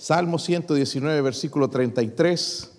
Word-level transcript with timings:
Salmo 0.00 0.38
119, 0.38 1.20
versículo 1.20 1.68
33. 1.68 2.70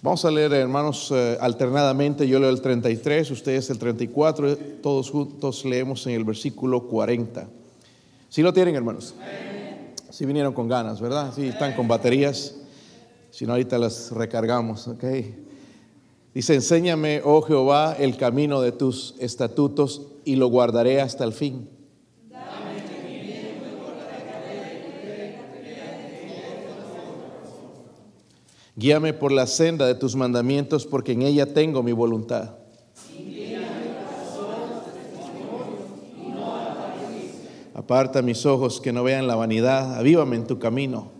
Vamos 0.00 0.24
a 0.24 0.30
leer, 0.30 0.52
hermanos, 0.52 1.10
eh, 1.12 1.36
alternadamente. 1.40 2.28
Yo 2.28 2.38
leo 2.38 2.50
el 2.50 2.60
33, 2.60 3.28
ustedes 3.32 3.68
el 3.68 3.80
34. 3.80 4.56
Todos 4.80 5.10
juntos 5.10 5.64
leemos 5.64 6.06
en 6.06 6.12
el 6.12 6.22
versículo 6.22 6.86
40. 6.86 7.48
¿Sí 8.28 8.42
lo 8.42 8.52
tienen, 8.52 8.76
hermanos? 8.76 9.16
Sí 10.10 10.24
vinieron 10.24 10.54
con 10.54 10.68
ganas, 10.68 11.00
¿verdad? 11.00 11.32
Sí, 11.34 11.48
están 11.48 11.74
con 11.74 11.88
baterías. 11.88 12.54
Si 13.32 13.44
no, 13.44 13.54
ahorita 13.54 13.76
las 13.76 14.12
recargamos, 14.12 14.86
¿ok? 14.86 15.04
Dice, 16.32 16.54
enséñame, 16.54 17.22
oh 17.24 17.42
Jehová, 17.42 17.96
el 17.98 18.16
camino 18.16 18.60
de 18.60 18.70
tus 18.70 19.16
estatutos 19.18 20.02
y 20.24 20.36
lo 20.36 20.46
guardaré 20.46 21.00
hasta 21.00 21.24
el 21.24 21.32
fin. 21.32 21.75
Guíame 28.76 29.14
por 29.14 29.32
la 29.32 29.46
senda 29.46 29.86
de 29.86 29.94
tus 29.94 30.14
mandamientos, 30.14 30.84
porque 30.84 31.12
en 31.12 31.22
ella 31.22 31.54
tengo 31.54 31.82
mi 31.82 31.92
voluntad. 31.92 32.56
Aparta 37.72 38.20
mis 38.20 38.44
ojos 38.44 38.80
que 38.80 38.92
no 38.92 39.02
vean 39.02 39.26
la 39.26 39.34
vanidad, 39.34 39.96
avívame 39.96 40.36
en 40.36 40.46
tu 40.46 40.58
camino. 40.58 41.12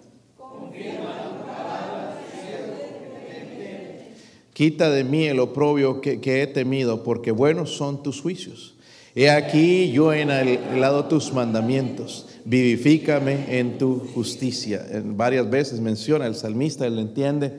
Quita 4.52 4.90
de 4.90 5.04
mí 5.04 5.24
el 5.24 5.38
oprobio 5.38 6.00
que, 6.00 6.42
he 6.42 6.46
temido, 6.46 7.02
porque 7.02 7.30
buenos 7.30 7.76
son 7.76 8.02
tus 8.02 8.22
juicios. 8.22 8.75
He 9.18 9.30
aquí 9.30 9.90
yo 9.92 10.12
en 10.12 10.30
el 10.30 10.78
lado 10.78 11.06
tus 11.06 11.32
mandamientos. 11.32 12.26
Vivifícame 12.44 13.58
en 13.58 13.78
tu 13.78 13.98
justicia. 14.14 14.86
En 14.90 15.16
varias 15.16 15.48
veces 15.48 15.80
menciona 15.80 16.26
el 16.26 16.34
salmista, 16.34 16.86
él 16.86 16.98
entiende 16.98 17.54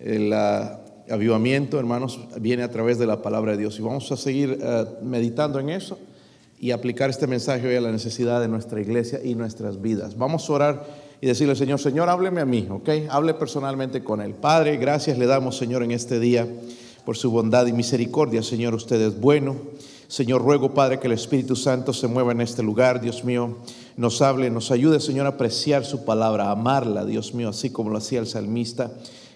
el 0.00 0.32
ah, 0.32 0.80
avivamiento, 1.08 1.78
hermanos, 1.78 2.18
viene 2.40 2.64
a 2.64 2.70
través 2.72 2.98
de 2.98 3.06
la 3.06 3.22
palabra 3.22 3.52
de 3.52 3.58
Dios. 3.58 3.78
Y 3.78 3.82
vamos 3.82 4.10
a 4.10 4.16
seguir 4.16 4.58
ah, 4.64 4.86
meditando 5.00 5.60
en 5.60 5.70
eso 5.70 6.00
y 6.58 6.72
aplicar 6.72 7.10
este 7.10 7.28
mensaje 7.28 7.68
hoy 7.68 7.76
a 7.76 7.80
la 7.80 7.92
necesidad 7.92 8.40
de 8.40 8.48
nuestra 8.48 8.80
iglesia 8.80 9.20
y 9.22 9.36
nuestras 9.36 9.80
vidas. 9.80 10.18
Vamos 10.18 10.50
a 10.50 10.52
orar 10.52 10.86
y 11.20 11.28
decirle, 11.28 11.54
Señor, 11.54 11.78
Señor, 11.78 12.08
hábleme 12.08 12.40
a 12.40 12.44
mí, 12.44 12.66
¿ok? 12.68 12.88
Hable 13.08 13.34
personalmente 13.34 14.02
con 14.02 14.20
Él. 14.20 14.34
Padre, 14.34 14.78
gracias 14.78 15.16
le 15.16 15.26
damos, 15.26 15.56
Señor, 15.56 15.84
en 15.84 15.92
este 15.92 16.18
día 16.18 16.48
por 17.04 17.16
su 17.16 17.30
bondad 17.30 17.68
y 17.68 17.72
misericordia. 17.72 18.42
Señor, 18.42 18.74
usted 18.74 19.00
es 19.00 19.20
bueno. 19.20 19.54
Señor, 20.08 20.40
ruego, 20.40 20.72
Padre, 20.72 20.98
que 20.98 21.06
el 21.06 21.12
Espíritu 21.12 21.54
Santo 21.54 21.92
se 21.92 22.08
mueva 22.08 22.32
en 22.32 22.40
este 22.40 22.62
lugar, 22.62 22.98
Dios 22.98 23.24
mío, 23.24 23.58
nos 23.98 24.22
hable, 24.22 24.48
nos 24.48 24.70
ayude, 24.70 25.00
Señor, 25.00 25.26
a 25.26 25.30
apreciar 25.30 25.84
su 25.84 26.06
palabra, 26.06 26.46
a 26.46 26.52
amarla, 26.52 27.04
Dios 27.04 27.34
mío, 27.34 27.50
así 27.50 27.68
como 27.68 27.90
lo 27.90 27.98
hacía 27.98 28.18
el 28.18 28.26
salmista. 28.26 28.90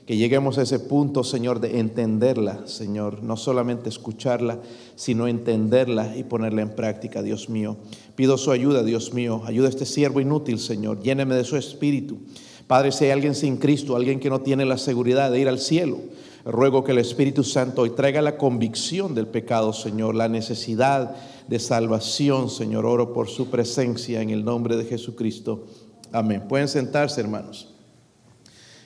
Que 0.06 0.17
lleguemos 0.17 0.56
a 0.56 0.62
ese 0.62 0.79
punto, 0.79 1.25
Señor, 1.25 1.61
de 1.61 1.79
entenderla, 1.79 2.67
Señor, 2.67 3.23
no 3.23 3.37
solamente 3.37 3.91
escucharla, 3.91 4.61
sino 4.97 5.29
entenderla 5.29 6.17
y 6.17 6.25
ponerla 6.25 6.62
en 6.62 6.75
práctica, 6.75 7.23
Dios 7.23 7.51
mío. 7.51 7.77
Pido 8.17 8.39
su 8.39 8.51
ayuda, 8.51 8.83
Dios 8.83 9.12
mío. 9.12 9.42
Ayuda 9.45 9.67
a 9.67 9.70
este 9.70 9.84
siervo 9.84 10.20
inútil, 10.20 10.59
Señor. 10.59 11.03
Lléneme 11.03 11.34
de 11.34 11.45
su 11.45 11.59
espíritu. 11.59 12.19
Padre, 12.67 12.92
si 12.92 13.05
hay 13.05 13.11
alguien 13.11 13.34
sin 13.34 13.59
Cristo, 13.59 13.95
alguien 13.95 14.19
que 14.19 14.31
no 14.31 14.41
tiene 14.41 14.64
la 14.64 14.79
seguridad 14.79 15.31
de 15.31 15.39
ir 15.39 15.48
al 15.48 15.59
cielo, 15.59 15.98
ruego 16.45 16.83
que 16.83 16.93
el 16.93 16.98
Espíritu 16.98 17.45
Santo 17.45 17.83
hoy 17.83 17.91
traiga 17.91 18.23
la 18.23 18.37
convicción 18.37 19.15
del 19.15 19.27
pecado, 19.27 19.73
Señor, 19.73 20.15
la 20.15 20.29
necesidad 20.29 21.15
de 21.47 21.59
salvación, 21.59 22.51
Señor. 22.51 22.87
Oro 22.87 23.12
por 23.12 23.29
su 23.29 23.51
presencia 23.51 24.21
en 24.23 24.31
el 24.31 24.45
nombre 24.45 24.77
de 24.77 24.85
Jesucristo. 24.85 25.67
Amén. 26.11 26.45
Pueden 26.48 26.69
sentarse, 26.69 27.20
hermanos. 27.20 27.69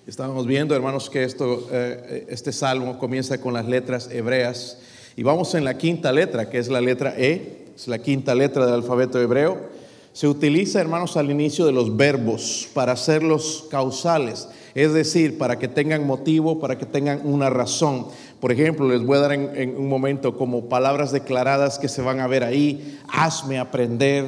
Estábamos 0.06 0.46
viendo, 0.46 0.74
hermanos, 0.74 1.10
que 1.10 1.24
esto, 1.24 1.66
eh, 1.72 2.26
este 2.28 2.52
salmo 2.52 2.98
comienza 2.98 3.40
con 3.40 3.54
las 3.54 3.66
letras 3.66 4.08
hebreas 4.12 4.78
y 5.16 5.22
vamos 5.22 5.54
en 5.54 5.64
la 5.64 5.78
quinta 5.78 6.12
letra, 6.12 6.48
que 6.48 6.58
es 6.58 6.68
la 6.68 6.80
letra 6.80 7.14
E, 7.16 7.72
es 7.74 7.88
la 7.88 7.98
quinta 7.98 8.34
letra 8.34 8.66
del 8.66 8.74
alfabeto 8.74 9.20
hebreo. 9.20 9.75
Se 10.16 10.26
utiliza, 10.26 10.80
hermanos, 10.80 11.18
al 11.18 11.30
inicio 11.30 11.66
de 11.66 11.72
los 11.72 11.94
verbos 11.94 12.70
para 12.72 12.92
hacerlos 12.92 13.66
causales, 13.70 14.48
es 14.74 14.94
decir, 14.94 15.36
para 15.36 15.58
que 15.58 15.68
tengan 15.68 16.06
motivo, 16.06 16.58
para 16.58 16.78
que 16.78 16.86
tengan 16.86 17.20
una 17.22 17.50
razón. 17.50 18.06
Por 18.40 18.50
ejemplo, 18.50 18.88
les 18.88 19.04
voy 19.04 19.18
a 19.18 19.20
dar 19.20 19.32
en, 19.34 19.76
un 19.76 19.90
momento 19.90 20.38
como 20.38 20.70
palabras 20.70 21.12
declaradas 21.12 21.78
que 21.78 21.88
se 21.88 22.00
van 22.00 22.20
a 22.20 22.28
ver 22.28 22.44
ahí, 22.44 22.98
hazme 23.08 23.58
aprender. 23.58 24.24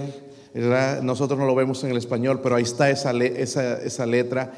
Nosotros 1.01 1.39
no 1.39 1.47
lo 1.47 1.55
vemos 1.55 1.83
en 1.85 1.91
el 1.93 1.97
español, 1.97 2.41
pero 2.43 2.57
ahí 2.57 2.65
está 2.65 2.91
esa, 2.91 3.13
esa, 3.13 3.79
esa 3.79 4.05
letra 4.05 4.53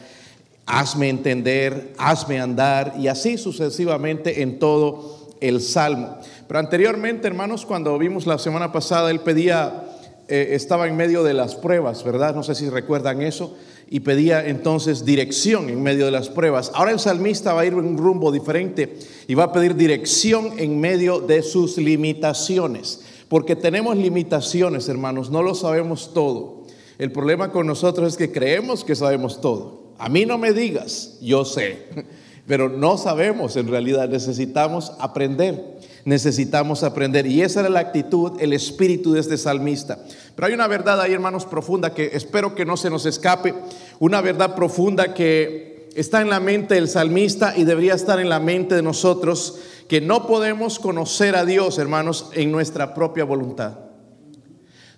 hazme 0.66 1.10
entender, 1.10 1.92
hazme 1.96 2.40
andar 2.40 2.94
y 2.98 3.06
así 3.06 3.38
sucesivamente 3.38 4.42
en 4.42 4.58
todo 4.58 5.28
el 5.40 5.60
salmo. 5.60 6.18
Pero 6.48 6.58
anteriormente, 6.58 7.28
hermanos, 7.28 7.64
cuando 7.64 7.96
vimos 7.98 8.26
la 8.26 8.38
semana 8.38 8.72
pasada, 8.72 9.12
él 9.12 9.20
pedía, 9.20 9.84
eh, 10.30 10.54
estaba 10.54 10.86
en 10.86 10.96
medio 10.96 11.24
de 11.24 11.34
las 11.34 11.56
pruebas, 11.56 12.04
¿verdad? 12.04 12.34
No 12.34 12.44
sé 12.44 12.54
si 12.54 12.70
recuerdan 12.70 13.20
eso, 13.20 13.56
y 13.90 14.00
pedía 14.00 14.46
entonces 14.46 15.04
dirección 15.04 15.68
en 15.68 15.82
medio 15.82 16.04
de 16.04 16.12
las 16.12 16.28
pruebas. 16.28 16.70
Ahora 16.74 16.92
el 16.92 17.00
salmista 17.00 17.52
va 17.52 17.62
a 17.62 17.66
ir 17.66 17.72
en 17.72 17.80
un 17.80 17.98
rumbo 17.98 18.30
diferente 18.30 18.96
y 19.26 19.34
va 19.34 19.44
a 19.44 19.52
pedir 19.52 19.74
dirección 19.74 20.52
en 20.58 20.78
medio 20.78 21.18
de 21.18 21.42
sus 21.42 21.76
limitaciones, 21.76 23.00
porque 23.28 23.56
tenemos 23.56 23.96
limitaciones, 23.96 24.88
hermanos, 24.88 25.30
no 25.30 25.42
lo 25.42 25.56
sabemos 25.56 26.14
todo. 26.14 26.60
El 26.98 27.10
problema 27.10 27.50
con 27.50 27.66
nosotros 27.66 28.12
es 28.12 28.16
que 28.16 28.30
creemos 28.30 28.84
que 28.84 28.94
sabemos 28.94 29.40
todo. 29.40 29.94
A 29.98 30.08
mí 30.08 30.24
no 30.24 30.38
me 30.38 30.52
digas, 30.52 31.18
yo 31.20 31.44
sé, 31.44 31.88
pero 32.46 32.68
no 32.68 32.96
sabemos 32.96 33.56
en 33.56 33.66
realidad, 33.66 34.08
necesitamos 34.08 34.92
aprender, 35.00 35.78
necesitamos 36.04 36.82
aprender. 36.82 37.26
Y 37.26 37.42
esa 37.42 37.60
era 37.60 37.68
la 37.68 37.80
actitud, 37.80 38.32
el 38.40 38.52
espíritu 38.52 39.12
de 39.12 39.20
este 39.20 39.36
salmista. 39.36 39.98
Pero 40.34 40.46
hay 40.46 40.54
una 40.54 40.66
verdad 40.66 41.00
ahí, 41.00 41.12
hermanos, 41.12 41.46
profunda 41.46 41.94
que 41.94 42.10
espero 42.14 42.54
que 42.54 42.64
no 42.64 42.76
se 42.76 42.90
nos 42.90 43.06
escape, 43.06 43.54
una 43.98 44.20
verdad 44.20 44.54
profunda 44.54 45.14
que 45.14 45.90
está 45.94 46.20
en 46.20 46.30
la 46.30 46.40
mente 46.40 46.74
del 46.74 46.88
salmista 46.88 47.54
y 47.56 47.64
debería 47.64 47.94
estar 47.94 48.20
en 48.20 48.28
la 48.28 48.40
mente 48.40 48.74
de 48.74 48.82
nosotros, 48.82 49.58
que 49.88 50.00
no 50.00 50.26
podemos 50.26 50.78
conocer 50.78 51.36
a 51.36 51.44
Dios, 51.44 51.78
hermanos, 51.78 52.30
en 52.34 52.52
nuestra 52.52 52.94
propia 52.94 53.24
voluntad. 53.24 53.78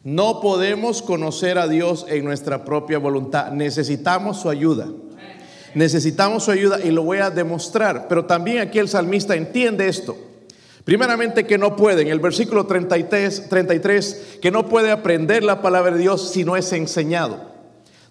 No 0.05 0.41
podemos 0.41 1.01
conocer 1.01 1.59
a 1.59 1.69
Dios 1.69 2.07
en 2.09 2.25
nuestra 2.25 2.65
propia 2.65 2.99
voluntad. 2.99 3.53
Necesitamos 3.53 4.41
su 4.41 4.51
ayuda. 4.51 4.89
Necesitamos 5.75 6.45
su 6.45 6.51
ayuda 6.51 6.81
y 6.83 6.91
lo 6.91 7.05
voy 7.05 7.19
a 7.19 7.31
demostrar. 7.31 8.09
Pero 8.09 8.25
también 8.27 8.59
aquí 8.59 8.79
el 8.79 8.89
salmista 8.89 9.37
entiende 9.37 9.89
esto. 9.89 10.17
Primeramente 10.85 11.47
que 11.47 11.59
no 11.59 11.77
puede, 11.77 12.03
en 12.03 12.09
el 12.09 12.19
versículo 12.19 12.67
33, 12.67 13.49
33, 13.49 14.39
que 14.43 14.51
no 14.51 14.69
puede 14.69 14.91
aprender 14.91 15.45
la 15.45 15.63
palabra 15.63 15.93
de 15.93 15.99
Dios 16.01 16.31
si 16.31 16.45
no 16.45 16.57
es 16.57 16.73
enseñado. 16.73 17.53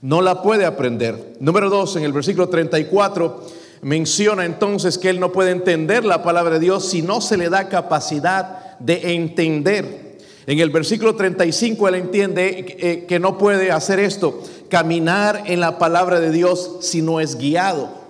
No 0.02 0.22
la 0.22 0.42
puede 0.42 0.66
aprender. 0.66 1.34
Número 1.40 1.70
dos, 1.70 1.96
en 1.96 2.04
el 2.04 2.14
versículo 2.14 2.50
34 2.50 3.62
menciona 3.82 4.46
entonces 4.46 4.98
que 4.98 5.10
él 5.10 5.20
no 5.20 5.32
puede 5.32 5.52
entender 5.52 6.06
la 6.06 6.24
palabra 6.24 6.56
de 6.56 6.60
Dios 6.60 6.88
si 6.88 7.02
no 7.02 7.20
se 7.20 7.38
le 7.38 7.50
da 7.50 7.68
capacidad 7.68 8.78
de 8.80 9.16
entender. 9.16 10.18
En 10.48 10.60
el 10.60 10.70
versículo 10.70 11.16
35 11.16 11.88
él 11.88 11.96
entiende 11.96 12.78
eh, 12.80 13.06
que 13.08 13.20
no 13.20 13.38
puede 13.38 13.72
hacer 13.72 14.00
esto, 14.00 14.42
caminar 14.70 15.44
en 15.46 15.60
la 15.60 15.78
palabra 15.78 16.20
de 16.20 16.32
Dios 16.32 16.78
si 16.82 17.02
no 17.02 17.20
es 17.20 17.38
guiado. 17.38 18.01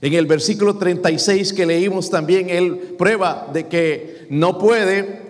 En 0.00 0.14
el 0.14 0.26
versículo 0.26 0.76
36 0.76 1.52
que 1.52 1.66
leímos 1.66 2.10
también, 2.10 2.50
él 2.50 2.94
prueba 2.98 3.48
de 3.52 3.66
que 3.66 4.26
no 4.30 4.58
puede, 4.58 5.22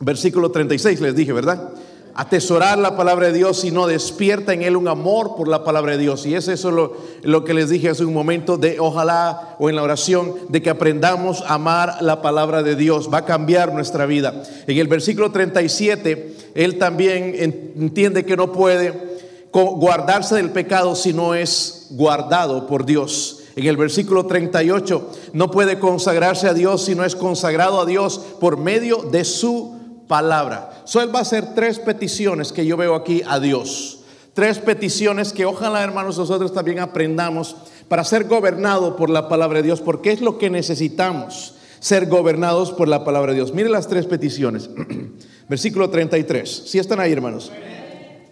versículo 0.00 0.50
36 0.50 1.00
les 1.00 1.14
dije, 1.14 1.32
¿verdad? 1.32 1.72
atesorar 2.18 2.78
la 2.78 2.96
palabra 2.96 3.28
de 3.28 3.32
Dios, 3.32 3.60
sino 3.60 3.86
despierta 3.86 4.52
en 4.52 4.62
él 4.62 4.76
un 4.76 4.88
amor 4.88 5.36
por 5.36 5.46
la 5.46 5.62
palabra 5.62 5.92
de 5.92 5.98
Dios. 5.98 6.26
Y 6.26 6.34
es 6.34 6.48
eso 6.48 6.72
lo, 6.72 6.96
lo 7.22 7.44
que 7.44 7.54
les 7.54 7.70
dije 7.70 7.90
hace 7.90 8.04
un 8.04 8.12
momento, 8.12 8.56
de 8.56 8.80
ojalá 8.80 9.54
o 9.60 9.70
en 9.70 9.76
la 9.76 9.84
oración, 9.84 10.34
de 10.48 10.60
que 10.60 10.68
aprendamos 10.68 11.42
a 11.42 11.54
amar 11.54 11.98
la 12.00 12.20
palabra 12.20 12.64
de 12.64 12.74
Dios. 12.74 13.08
Va 13.14 13.18
a 13.18 13.24
cambiar 13.24 13.72
nuestra 13.72 14.04
vida. 14.04 14.42
En 14.66 14.76
el 14.76 14.88
versículo 14.88 15.30
37, 15.30 16.34
él 16.56 16.76
también 16.76 17.36
entiende 17.76 18.24
que 18.24 18.36
no 18.36 18.50
puede 18.50 19.16
guardarse 19.52 20.34
del 20.34 20.50
pecado 20.50 20.96
si 20.96 21.12
no 21.12 21.36
es 21.36 21.86
guardado 21.90 22.66
por 22.66 22.84
Dios. 22.84 23.37
En 23.58 23.66
el 23.66 23.76
versículo 23.76 24.24
38, 24.24 25.10
no 25.32 25.50
puede 25.50 25.80
consagrarse 25.80 26.46
a 26.46 26.54
Dios 26.54 26.84
si 26.84 26.94
no 26.94 27.04
es 27.04 27.16
consagrado 27.16 27.80
a 27.80 27.86
Dios 27.86 28.20
por 28.38 28.56
medio 28.56 28.98
de 28.98 29.24
su 29.24 30.04
palabra. 30.06 30.82
So, 30.84 31.00
él 31.00 31.12
va 31.12 31.18
a 31.18 31.22
hacer 31.22 31.56
tres 31.56 31.80
peticiones 31.80 32.52
que 32.52 32.64
yo 32.64 32.76
veo 32.76 32.94
aquí 32.94 33.20
a 33.26 33.40
Dios. 33.40 34.04
Tres 34.32 34.60
peticiones 34.60 35.32
que 35.32 35.44
ojalá, 35.44 35.82
hermanos, 35.82 36.16
nosotros 36.16 36.54
también 36.54 36.78
aprendamos 36.78 37.56
para 37.88 38.04
ser 38.04 38.28
gobernados 38.28 38.94
por 38.94 39.10
la 39.10 39.28
palabra 39.28 39.58
de 39.58 39.64
Dios, 39.64 39.80
porque 39.80 40.12
es 40.12 40.20
lo 40.20 40.38
que 40.38 40.50
necesitamos, 40.50 41.54
ser 41.80 42.06
gobernados 42.06 42.70
por 42.70 42.86
la 42.86 43.02
palabra 43.02 43.32
de 43.32 43.38
Dios. 43.38 43.52
Mire 43.52 43.70
las 43.70 43.88
tres 43.88 44.06
peticiones. 44.06 44.70
Versículo 45.48 45.90
33. 45.90 46.48
Si 46.48 46.78
están 46.78 47.00
ahí, 47.00 47.10
hermanos. 47.10 47.50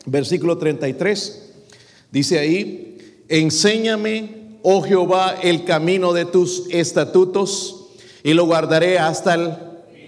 versículo 0.07 0.57
33, 0.57 1.53
dice 2.13 2.39
ahí, 2.39 3.25
enséñame, 3.29 4.46
oh 4.69 4.83
Jehová, 4.83 5.37
el 5.45 5.65
camino 5.65 6.13
de 6.13 6.25
tus 6.25 6.65
estatutos 6.71 7.87
y 8.25 8.35
lo 8.35 8.47
guardaré 8.47 8.99
hasta 8.99 9.35
el 9.35 9.55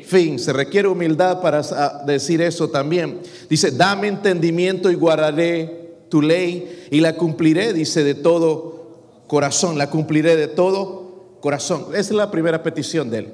fin. 0.05 0.41
Se 0.41 0.53
requiere 0.53 0.89
humildad 0.89 1.41
para 1.41 1.63
decir 2.05 2.43
eso 2.43 2.69
también. 2.69 3.21
Dice, 3.49 3.71
dame 3.71 4.09
entendimiento 4.09 4.91
y 4.91 4.97
guardaré 4.97 6.01
tu 6.09 6.21
ley 6.21 6.89
y 6.91 6.99
la 6.99 7.15
cumpliré, 7.15 7.73
dice, 7.73 8.03
de 8.03 8.17
todo 8.17 9.23
corazón, 9.29 9.79
la 9.79 9.91
cumpliré 9.91 10.35
de 10.35 10.49
todo 10.49 11.37
corazón. 11.41 11.87
Esa 11.91 12.01
es 12.01 12.11
la 12.11 12.33
primera 12.33 12.61
petición 12.61 13.11
de 13.11 13.19
él, 13.19 13.33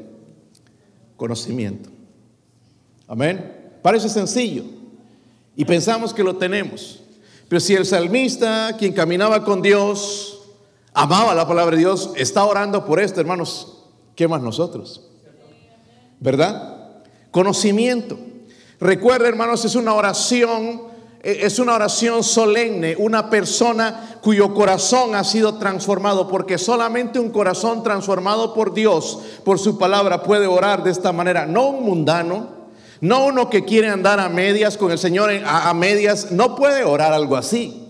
conocimiento. 1.17 1.88
Amén. 3.09 3.50
Parece 3.81 4.11
sencillo 4.11 4.65
y 5.56 5.65
pensamos 5.65 6.12
que 6.12 6.23
lo 6.23 6.37
tenemos. 6.37 7.00
Pero 7.49 7.61
si 7.61 7.73
el 7.73 7.87
salmista, 7.87 8.76
quien 8.79 8.93
caminaba 8.93 9.43
con 9.43 9.62
Dios, 9.62 10.33
amaba 10.94 11.35
la 11.35 11.46
palabra 11.46 11.76
de 11.76 11.81
Dios, 11.82 12.12
está 12.17 12.44
orando 12.44 12.87
por 12.87 13.00
esto, 13.00 13.20
hermanos, 13.20 13.85
¿qué 14.14 14.29
más 14.29 14.41
nosotros? 14.41 15.11
¿Verdad? 16.20 17.02
Conocimiento. 17.31 18.17
Recuerda, 18.81 19.29
hermanos, 19.29 19.64
es 19.64 19.75
una 19.75 19.94
oración, 19.94 20.82
e, 21.23 21.41
es 21.43 21.58
una 21.58 21.75
oración 21.75 22.23
solemne, 22.23 22.94
una 22.96 23.29
persona 23.29 24.19
cuyo 24.23 24.55
corazón 24.55 25.14
ha 25.17 25.25
sido 25.25 25.58
transformado, 25.58 26.29
porque 26.29 26.58
solamente 26.58 27.19
un 27.19 27.31
corazón 27.31 27.82
transformado 27.82 28.55
por 28.55 28.73
Dios, 28.73 29.19
por 29.44 29.58
su 29.58 29.79
palabra, 29.79 30.23
puede 30.23 30.47
orar 30.47 30.85
de 30.85 30.93
esta 30.93 31.12
manera, 31.12 31.44
no 31.44 31.69
un 31.69 31.85
mundano, 31.85 32.64
no 33.00 33.26
uno 33.26 33.50
que 33.50 33.64
quiere 33.64 33.88
andar 33.88 34.20
a 34.20 34.29
medias 34.29 34.79
con 34.79 34.93
el 34.93 34.99
Señor, 34.99 35.31
a, 35.44 35.75
medias, 35.75 36.31
no 36.31 36.56
puede 36.56 36.85
orar 36.85 37.12
algo 37.12 37.37
así. 37.37 37.82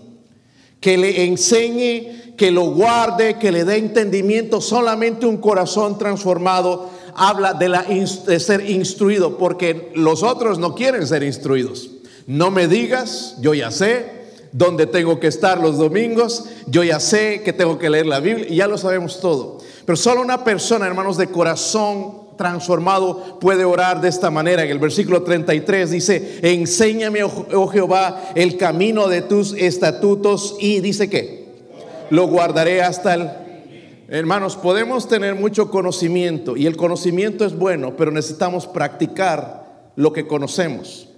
Que 0.81 0.97
le 0.97 1.25
enseñe, 1.25 2.24
que 2.37 2.51
lo 2.51 2.63
guarde, 2.71 3.37
que 3.39 3.51
le 3.51 3.63
dé 3.63 3.77
entendimiento. 3.77 4.61
Solamente 4.61 5.25
un 5.25 5.37
corazón 5.37 5.97
transformado 5.97 6.89
habla 7.15 7.53
de, 7.53 8.39
ser 8.39 8.69
instruido, 8.69 9.37
porque 9.37 9.91
los 9.95 10.21
otros 10.23 10.59
no 10.59 10.75
quieren 10.75 11.07
ser 11.07 11.23
instruidos. 11.23 11.89
No 12.27 12.51
me 12.51 12.67
digas, 12.67 13.37
yo 13.39 13.53
ya 13.53 13.71
sé 13.71 14.25
dónde 14.51 14.85
tengo 14.85 15.19
que 15.19 15.27
estar 15.27 15.59
los 15.59 15.77
domingos, 15.77 16.45
yo 16.67 16.83
ya 16.83 16.99
sé 16.99 17.41
que 17.43 17.53
tengo 17.53 17.77
que 17.77 17.89
leer 17.89 18.05
la 18.05 18.19
Biblia, 18.19 18.47
y 18.49 18.55
ya 18.57 18.67
lo 18.67 18.77
sabemos 18.77 19.19
todo. 19.19 19.59
Pero 19.85 19.95
solo 19.95 20.21
una 20.21 20.43
persona, 20.43 20.87
hermanos, 20.87 21.17
de 21.17 21.27
corazón 21.27 22.25
transformado 22.37 23.39
puede 23.39 23.63
orar 23.63 24.01
de 24.01 24.09
esta 24.09 24.29
manera. 24.29 24.63
En 24.63 24.71
el 24.71 24.79
versículo 24.79 25.23
33 25.23 25.91
dice, 25.91 26.39
enséñame, 26.41 27.23
oh, 27.23 27.45
oh 27.53 27.67
Jehová, 27.67 28.31
el 28.35 28.57
camino 28.57 29.07
de 29.07 29.21
tus 29.21 29.53
estatutos 29.53 30.57
y 30.59 30.81
dice 30.81 31.09
que 31.09 31.44
lo 32.09 32.27
guardaré 32.27 32.81
hasta 32.81 33.13
el... 33.13 33.29
Hermanos, 34.07 34.55
podemos 34.55 35.07
tener 35.07 35.33
mucho 35.33 35.71
conocimiento 35.71 36.55
y 36.55 36.67
el 36.67 36.77
conocimiento 36.77 37.43
es 37.43 37.57
bueno, 37.57 37.95
pero 37.97 38.11
necesitamos 38.11 38.67
practicar 38.67 39.91
lo 39.95 40.13
que 40.13 40.27
conocemos. 40.27 41.09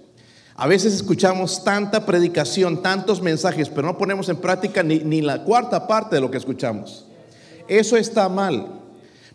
A 0.56 0.66
veces 0.66 0.94
escuchamos 0.94 1.62
tanta 1.62 2.06
predicación, 2.06 2.82
tantos 2.82 3.20
mensajes, 3.20 3.68
pero 3.68 3.86
no 3.86 3.98
ponemos 3.98 4.28
en 4.28 4.38
práctica 4.38 4.82
ni, 4.82 5.00
ni 5.00 5.20
la 5.20 5.44
cuarta 5.44 5.86
parte 5.86 6.16
de 6.16 6.22
lo 6.22 6.30
que 6.30 6.38
escuchamos. 6.38 7.06
Eso 7.68 7.96
está 7.96 8.28
mal. 8.28 8.78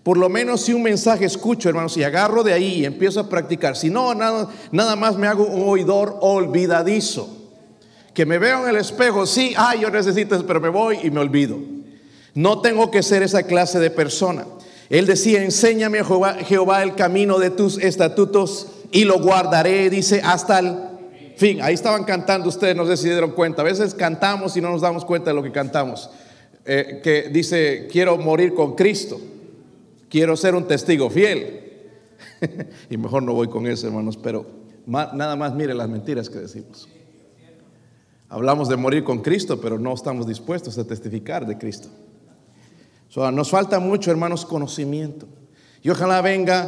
Por 0.03 0.17
lo 0.17 0.27
menos 0.27 0.61
si 0.61 0.73
un 0.73 0.83
mensaje 0.83 1.23
escucho, 1.23 1.69
hermanos, 1.69 1.95
y 1.95 2.03
agarro 2.03 2.43
de 2.43 2.51
ahí 2.51 2.81
y 2.81 2.85
empiezo 2.85 3.21
a 3.21 3.29
practicar. 3.29 3.77
Si 3.77 3.89
no, 3.89 4.13
nada, 4.13 4.49
nada 4.71 4.97
más 4.97 5.15
me 5.15 5.27
hago 5.27 5.45
un 5.45 5.69
oidor 5.69 6.17
olvidadizo. 6.19 7.32
Que 8.13 8.25
me 8.25 8.37
veo 8.37 8.63
en 8.63 8.69
el 8.69 8.75
espejo, 8.75 9.25
sí, 9.25 9.53
ay, 9.57 9.81
yo 9.81 9.89
necesito, 9.89 10.45
pero 10.45 10.61
me 10.61 10.69
voy 10.69 10.99
y 11.03 11.09
me 11.09 11.19
olvido. 11.19 11.57
No 12.35 12.61
tengo 12.61 12.91
que 12.91 13.03
ser 13.03 13.23
esa 13.23 13.43
clase 13.43 13.79
de 13.79 13.89
persona. 13.89 14.45
Él 14.89 15.05
decía, 15.05 15.43
enséñame 15.43 16.03
Jehová, 16.03 16.35
Jehová 16.35 16.83
el 16.83 16.95
camino 16.95 17.39
de 17.39 17.49
tus 17.49 17.77
estatutos 17.79 18.67
y 18.91 19.05
lo 19.05 19.19
guardaré, 19.19 19.89
dice, 19.89 20.21
hasta 20.23 20.59
el 20.59 20.75
fin. 21.35 21.61
Ahí 21.61 21.73
estaban 21.73 22.03
cantando 22.03 22.49
ustedes, 22.49 22.75
no 22.75 22.85
sé 22.85 22.97
si 22.97 23.09
dieron 23.09 23.31
cuenta. 23.31 23.61
A 23.61 23.65
veces 23.65 23.93
cantamos 23.93 24.55
y 24.57 24.61
no 24.61 24.69
nos 24.69 24.81
damos 24.81 25.05
cuenta 25.05 25.31
de 25.31 25.35
lo 25.35 25.43
que 25.43 25.51
cantamos. 25.51 26.09
Eh, 26.65 27.01
que 27.03 27.29
dice, 27.29 27.87
quiero 27.91 28.17
morir 28.17 28.53
con 28.53 28.75
Cristo. 28.75 29.19
Quiero 30.09 30.37
ser 30.37 30.53
un 30.53 30.67
testigo 30.67 31.09
fiel. 31.09 31.71
y 32.89 32.97
mejor 32.97 33.23
no 33.23 33.33
voy 33.33 33.47
con 33.47 33.65
eso, 33.67 33.87
hermanos, 33.87 34.17
pero 34.17 34.45
nada 34.85 35.35
más 35.35 35.55
mire 35.55 35.73
las 35.73 35.89
mentiras 35.89 36.29
que 36.29 36.39
decimos. 36.39 36.87
Hablamos 38.33 38.67
de 38.67 38.77
morir 38.77 39.03
con 39.03 39.21
Cristo, 39.21 39.61
pero 39.61 39.77
no 39.77 39.93
estamos 39.93 40.25
dispuestos 40.25 40.79
a 40.79 40.87
testificar 40.87 41.45
de 41.45 41.55
Cristo. 41.55 41.89
nos 43.31 43.51
falta 43.51 43.79
mucho, 43.79 44.09
hermanos, 44.09 44.43
conocimiento. 44.43 45.27
Y 45.83 45.91
ojalá 45.91 46.19
venga 46.19 46.67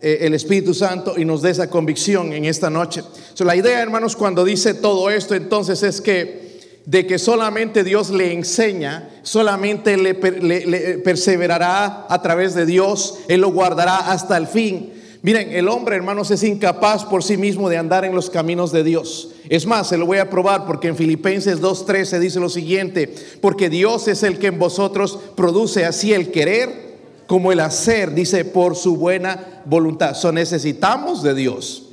eh, 0.00 0.18
el 0.20 0.34
Espíritu 0.34 0.72
Santo 0.72 1.14
y 1.16 1.24
nos 1.24 1.42
dé 1.42 1.50
esa 1.50 1.68
convicción 1.68 2.32
en 2.32 2.44
esta 2.44 2.70
noche. 2.70 3.02
la 3.40 3.56
idea, 3.56 3.82
hermanos, 3.82 4.14
cuando 4.14 4.44
dice 4.44 4.72
todo 4.72 5.10
esto, 5.10 5.34
entonces 5.34 5.82
es 5.82 6.00
que 6.00 6.80
de 6.86 7.04
que 7.08 7.18
solamente 7.18 7.82
Dios 7.82 8.10
le 8.10 8.32
enseña, 8.32 9.10
solamente 9.22 9.96
le, 9.96 10.14
perseverará 10.14 12.06
a 12.08 12.22
través 12.22 12.54
de 12.54 12.66
Dios, 12.66 13.18
Él 13.26 13.40
lo 13.40 13.50
guardará 13.50 14.12
hasta 14.12 14.36
el 14.36 14.46
fin. 14.46 14.92
Miren, 15.22 15.52
el 15.52 15.68
hombre, 15.68 15.96
hermanos, 15.96 16.30
es 16.30 16.42
incapaz 16.42 17.04
por 17.04 17.22
sí 17.22 17.36
mismo 17.36 17.68
de 17.68 17.76
andar 17.76 18.06
en 18.06 18.14
los 18.14 18.30
caminos 18.30 18.72
de 18.72 18.82
Dios. 18.82 19.32
Es 19.50 19.66
más, 19.66 19.88
se 19.88 19.98
lo 19.98 20.06
voy 20.06 20.16
a 20.16 20.30
probar 20.30 20.64
porque 20.64 20.88
en 20.88 20.96
Filipenses 20.96 21.60
2.13 21.60 22.18
dice 22.18 22.40
lo 22.40 22.48
siguiente, 22.48 23.14
porque 23.42 23.68
Dios 23.68 24.08
es 24.08 24.22
el 24.22 24.38
que 24.38 24.46
en 24.46 24.58
vosotros 24.58 25.18
produce 25.36 25.84
así 25.84 26.14
el 26.14 26.30
querer 26.30 26.90
como 27.26 27.52
el 27.52 27.60
hacer, 27.60 28.14
dice, 28.14 28.46
por 28.46 28.74
su 28.76 28.96
buena 28.96 29.62
voluntad. 29.66 30.14
So 30.14 30.32
necesitamos 30.32 31.22
de 31.22 31.34
Dios. 31.34 31.90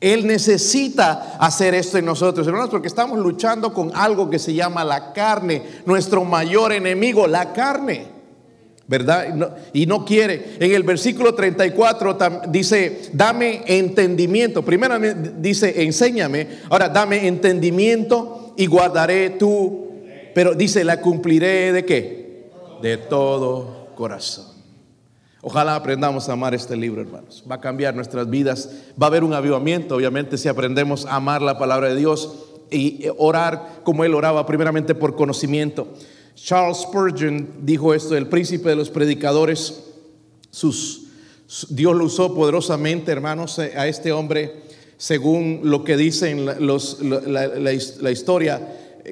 Él 0.00 0.26
necesita 0.26 1.36
hacer 1.38 1.74
esto 1.74 1.98
en 1.98 2.06
nosotros, 2.06 2.46
hermanos, 2.46 2.70
porque 2.70 2.88
estamos 2.88 3.18
luchando 3.18 3.72
con 3.72 3.92
algo 3.94 4.30
que 4.30 4.38
se 4.38 4.54
llama 4.54 4.82
la 4.82 5.12
carne, 5.12 5.62
nuestro 5.84 6.24
mayor 6.24 6.72
enemigo, 6.72 7.26
la 7.26 7.52
carne. 7.52 8.15
¿Verdad? 8.88 9.56
Y 9.72 9.86
no, 9.86 10.04
quiere. 10.04 10.56
En 10.60 10.72
el 10.72 10.84
versículo 10.84 11.34
34 11.34 12.18
dice, 12.48 13.02
dame 13.12 13.62
entendimiento. 13.66 14.64
Primero 14.64 14.96
dice, 15.38 15.82
enséñame. 15.82 16.46
Ahora, 16.70 16.88
dame 16.88 17.26
entendimiento 17.26 18.54
y 18.56 18.66
guardaré 18.66 19.30
tú. 19.30 19.88
Pero 20.34 20.54
dice, 20.54 20.84
la 20.84 21.00
cumpliré 21.00 21.72
de 21.72 21.84
qué? 21.84 22.50
De 22.80 22.96
todo 22.96 23.88
corazón. 23.96 24.56
Ojalá 25.42 25.74
aprendamos 25.74 26.28
a 26.28 26.32
amar 26.32 26.54
este 26.54 26.76
libro, 26.76 27.00
hermanos. 27.00 27.44
Va 27.50 27.56
a 27.56 27.60
cambiar 27.60 27.94
nuestras 27.94 28.28
vidas. 28.28 28.70
Va 29.00 29.06
a 29.06 29.08
haber 29.08 29.24
un 29.24 29.32
avivamiento, 29.32 29.96
obviamente, 29.96 30.38
si 30.38 30.48
aprendemos 30.48 31.06
a 31.06 31.16
amar 31.16 31.42
la 31.42 31.58
palabra 31.58 31.88
de 31.88 31.96
Dios 31.96 32.46
y 32.70 33.06
orar 33.16 33.80
como 33.84 34.04
él 34.04 34.14
oraba, 34.14 34.46
primeramente 34.46 34.94
por 34.94 35.16
conocimiento. 35.16 35.88
Charles 36.36 36.78
Spurgeon 36.82 37.48
dijo 37.62 37.92
esto, 37.92 38.16
el 38.16 38.28
príncipe 38.28 38.68
de 38.68 38.76
los 38.76 38.90
predicadores. 38.90 39.82
Dios 41.68 41.96
lo 41.96 42.04
usó 42.04 42.34
poderosamente, 42.34 43.10
hermanos, 43.10 43.58
a 43.58 43.88
este 43.88 44.12
hombre, 44.12 44.62
según 44.96 45.62
lo 45.64 45.82
que 45.82 45.96
dicen 45.96 46.46
los, 46.64 47.00
la, 47.02 47.48
la 47.48 48.10
historia 48.10 48.60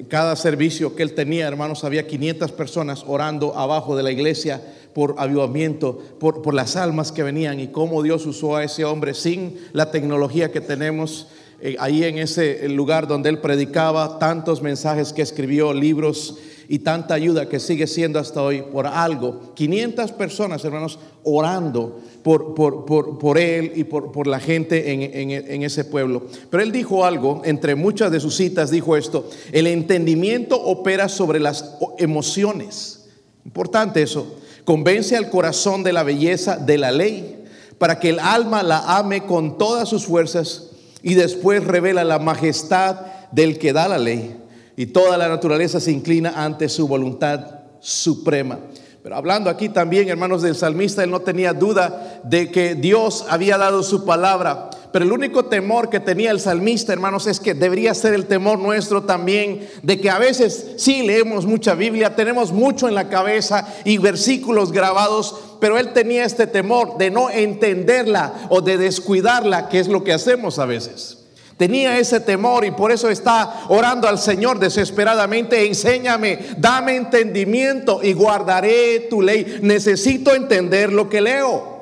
cada 0.07 0.35
servicio 0.35 0.95
que 0.95 1.03
él 1.03 1.13
tenía, 1.13 1.47
hermanos, 1.47 1.83
había 1.83 2.07
500 2.07 2.51
personas 2.51 3.03
orando 3.07 3.57
abajo 3.57 3.95
de 3.95 4.03
la 4.03 4.11
iglesia 4.11 4.61
por 4.93 5.15
avivamiento, 5.17 5.99
por, 6.19 6.41
por 6.41 6.53
las 6.53 6.75
almas 6.75 7.11
que 7.11 7.23
venían 7.23 7.59
y 7.59 7.67
cómo 7.67 8.03
Dios 8.03 8.25
usó 8.25 8.55
a 8.55 8.63
ese 8.63 8.85
hombre 8.85 9.13
sin 9.13 9.57
la 9.73 9.91
tecnología 9.91 10.51
que 10.51 10.61
tenemos 10.61 11.27
eh, 11.61 11.75
ahí 11.79 12.03
en 12.03 12.17
ese 12.17 12.67
lugar 12.69 13.07
donde 13.07 13.29
él 13.29 13.39
predicaba, 13.39 14.19
tantos 14.19 14.61
mensajes 14.61 15.13
que 15.13 15.21
escribió, 15.21 15.73
libros 15.73 16.37
y 16.67 16.79
tanta 16.79 17.13
ayuda 17.13 17.47
que 17.47 17.59
sigue 17.59 17.87
siendo 17.87 18.19
hasta 18.19 18.41
hoy 18.41 18.61
por 18.61 18.87
algo. 18.87 19.53
500 19.55 20.11
personas, 20.13 20.63
hermanos, 20.65 20.99
orando 21.23 21.99
por, 22.23 22.55
por, 22.55 22.85
por, 22.85 23.19
por 23.19 23.37
él 23.37 23.73
y 23.75 23.83
por, 23.83 24.27
la 24.27 24.39
gente 24.39 24.91
en, 24.91 25.01
en, 25.31 25.31
en, 25.31 25.63
ese 25.63 25.85
pueblo. 25.85 26.23
Pero 26.49 26.63
él 26.63 26.71
dijo 26.71 27.05
algo, 27.05 27.41
entre 27.45 27.75
muchas 27.75 28.11
de 28.11 28.19
sus 28.19 28.35
citas 28.35 28.71
dijo 28.71 28.97
esto, 28.97 29.29
el 29.51 29.67
entendimiento 29.67 30.61
opera 30.61 31.09
sobre 31.09 31.39
las 31.39 31.75
emociones. 31.97 33.07
Importante 33.45 34.01
eso 34.01 34.39
convence 34.65 35.15
al 35.15 35.29
corazón 35.29 35.83
de 35.83 35.93
la 35.93 36.03
belleza 36.03 36.57
de 36.57 36.77
la 36.77 36.91
ley, 36.91 37.45
para 37.77 37.99
que 37.99 38.09
el 38.09 38.19
alma 38.19 38.63
la 38.63 38.97
ame 38.97 39.25
con 39.25 39.57
todas 39.57 39.87
sus 39.87 40.05
fuerzas 40.05 40.71
y 41.01 41.13
después 41.13 41.63
revela 41.63 42.03
la 42.03 42.19
majestad 42.19 42.97
del 43.31 43.59
que 43.59 43.73
da 43.73 43.87
la 43.87 43.99
ley 43.99 44.35
y 44.77 44.87
toda 44.87 45.17
la 45.17 45.27
naturaleza 45.27 45.79
se 45.79 45.91
inclina 45.91 46.43
ante 46.43 46.69
su 46.69 46.87
voluntad 46.87 47.39
suprema. 47.79 48.59
Pero 49.05 49.17
hablando 49.17 49.51
aquí 49.51 49.69
también, 49.69 50.09
hermanos 50.09 50.41
del 50.41 50.55
salmista, 50.55 51.03
él 51.03 51.11
no 51.11 51.21
tenía 51.21 51.53
duda 51.53 52.21
de 52.23 52.49
que 52.49 52.73
Dios 52.73 53.25
había 53.29 53.55
dado 53.55 53.83
su 53.83 54.03
palabra. 54.03 54.71
Pero 54.91 55.05
el 55.05 55.11
único 55.11 55.45
temor 55.45 55.89
que 55.89 55.99
tenía 55.99 56.31
el 56.31 56.39
salmista, 56.39 56.91
hermanos, 56.91 57.27
es 57.27 57.39
que 57.39 57.53
debería 57.53 57.93
ser 57.93 58.15
el 58.15 58.25
temor 58.25 58.57
nuestro 58.57 59.03
también, 59.03 59.69
de 59.83 60.01
que 60.01 60.09
a 60.09 60.17
veces 60.17 60.71
sí 60.77 61.03
leemos 61.03 61.45
mucha 61.45 61.75
Biblia, 61.75 62.15
tenemos 62.15 62.51
mucho 62.51 62.87
en 62.87 62.95
la 62.95 63.07
cabeza 63.07 63.67
y 63.83 63.99
versículos 63.99 64.71
grabados, 64.71 65.35
pero 65.59 65.77
él 65.77 65.93
tenía 65.93 66.25
este 66.25 66.47
temor 66.47 66.97
de 66.97 67.11
no 67.11 67.29
entenderla 67.29 68.47
o 68.49 68.61
de 68.61 68.79
descuidarla, 68.79 69.69
que 69.69 69.79
es 69.79 69.87
lo 69.87 70.03
que 70.03 70.13
hacemos 70.13 70.57
a 70.57 70.65
veces. 70.65 71.24
Tenía 71.57 71.97
ese 71.97 72.19
temor 72.19 72.65
y 72.65 72.71
por 72.71 72.91
eso 72.91 73.09
está 73.09 73.63
orando 73.69 74.09
al 74.09 74.19
Señor 74.19 74.59
desesperadamente. 74.59 75.65
Enséñame, 75.65 76.39
dame 76.57 76.97
entendimiento 76.97 78.01
y 78.03 78.11
guardaré 78.11 79.07
tu 79.09 79.21
ley. 79.21 79.59
Necesito 79.61 80.35
entender 80.35 80.91
lo 80.91 81.07
que 81.07 81.21
leo. 81.21 81.75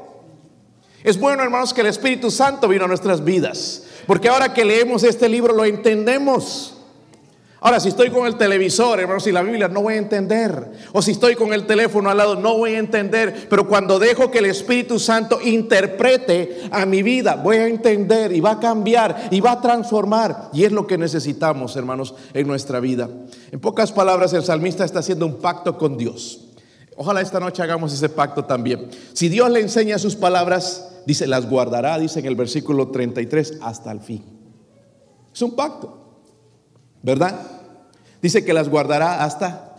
Es 1.03 1.19
bueno, 1.19 1.41
hermanos, 1.41 1.73
que 1.73 1.81
el 1.81 1.87
Espíritu 1.87 2.29
Santo 2.29 2.67
vino 2.67 2.85
a 2.85 2.87
nuestras 2.87 3.23
vidas. 3.23 3.83
Porque 4.05 4.29
ahora 4.29 4.53
que 4.53 4.63
leemos 4.63 5.03
este 5.03 5.27
libro 5.27 5.53
lo 5.53 5.65
entendemos. 5.65 6.82
Ahora, 7.65 7.79
si 7.79 7.87
estoy 7.87 8.09
con 8.09 8.27
el 8.27 8.35
televisor, 8.35 8.99
hermanos, 8.99 9.25
y 9.25 9.31
la 9.31 9.41
Biblia 9.41 9.69
no 9.69 9.83
voy 9.83 9.93
a 9.93 9.97
entender. 9.97 10.69
O 10.91 11.01
si 11.01 11.11
estoy 11.11 11.35
con 11.35 11.53
el 11.53 11.65
teléfono 11.65 12.09
al 12.09 12.17
lado, 12.17 12.35
no 12.35 12.57
voy 12.57 12.75
a 12.75 12.79
entender. 12.79 13.47
Pero 13.49 13.69
cuando 13.69 13.99
dejo 13.99 14.29
que 14.29 14.39
el 14.39 14.47
Espíritu 14.47 14.99
Santo 14.99 15.39
interprete 15.41 16.63
a 16.71 16.85
mi 16.85 17.01
vida, 17.01 17.37
voy 17.37 17.55
a 17.55 17.67
entender 17.67 18.33
y 18.33 18.41
va 18.41 18.51
a 18.51 18.59
cambiar 18.59 19.29
y 19.31 19.39
va 19.39 19.53
a 19.53 19.61
transformar. 19.61 20.49
Y 20.51 20.65
es 20.65 20.73
lo 20.73 20.85
que 20.85 20.97
necesitamos, 20.97 21.77
hermanos, 21.77 22.15
en 22.33 22.47
nuestra 22.47 22.81
vida. 22.81 23.09
En 23.49 23.61
pocas 23.61 23.93
palabras, 23.93 24.33
el 24.33 24.43
salmista 24.43 24.83
está 24.83 24.99
haciendo 24.99 25.25
un 25.25 25.39
pacto 25.39 25.77
con 25.77 25.97
Dios. 25.97 26.49
Ojalá 26.97 27.21
esta 27.21 27.39
noche 27.39 27.63
hagamos 27.63 27.93
ese 27.93 28.09
pacto 28.09 28.43
también. 28.43 28.89
Si 29.13 29.29
Dios 29.29 29.49
le 29.49 29.61
enseña 29.61 29.97
sus 29.99 30.17
palabras, 30.17 31.01
dice, 31.05 31.27
las 31.27 31.49
guardará, 31.49 31.97
dice 31.97 32.19
en 32.19 32.25
el 32.25 32.35
versículo 32.35 32.89
33, 32.89 33.59
hasta 33.61 33.89
el 33.89 34.01
fin. 34.01 34.21
Es 35.33 35.41
un 35.41 35.55
pacto. 35.55 36.02
¿Verdad? 37.03 37.39
Dice 38.21 38.43
que 38.43 38.53
las 38.53 38.69
guardará 38.69 39.23
hasta... 39.23 39.69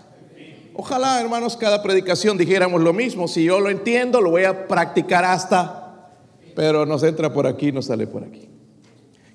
Ojalá, 0.77 1.21
hermanos, 1.21 1.57
cada 1.57 1.83
predicación 1.83 2.37
dijéramos 2.37 2.81
lo 2.83 2.93
mismo. 2.93 3.27
Si 3.27 3.45
yo 3.45 3.61
lo 3.61 3.71
entiendo, 3.71 4.21
lo 4.21 4.31
voy 4.31 4.45
a 4.45 4.69
practicar 4.69 5.25
hasta... 5.25 5.81
Pero 6.55 6.87
nos 6.87 7.03
entra 7.03 7.33
por 7.33 7.49
aquí, 7.49 7.73
nos 7.73 7.87
sale 7.87 8.07
por 8.07 8.23
aquí. 8.23 8.49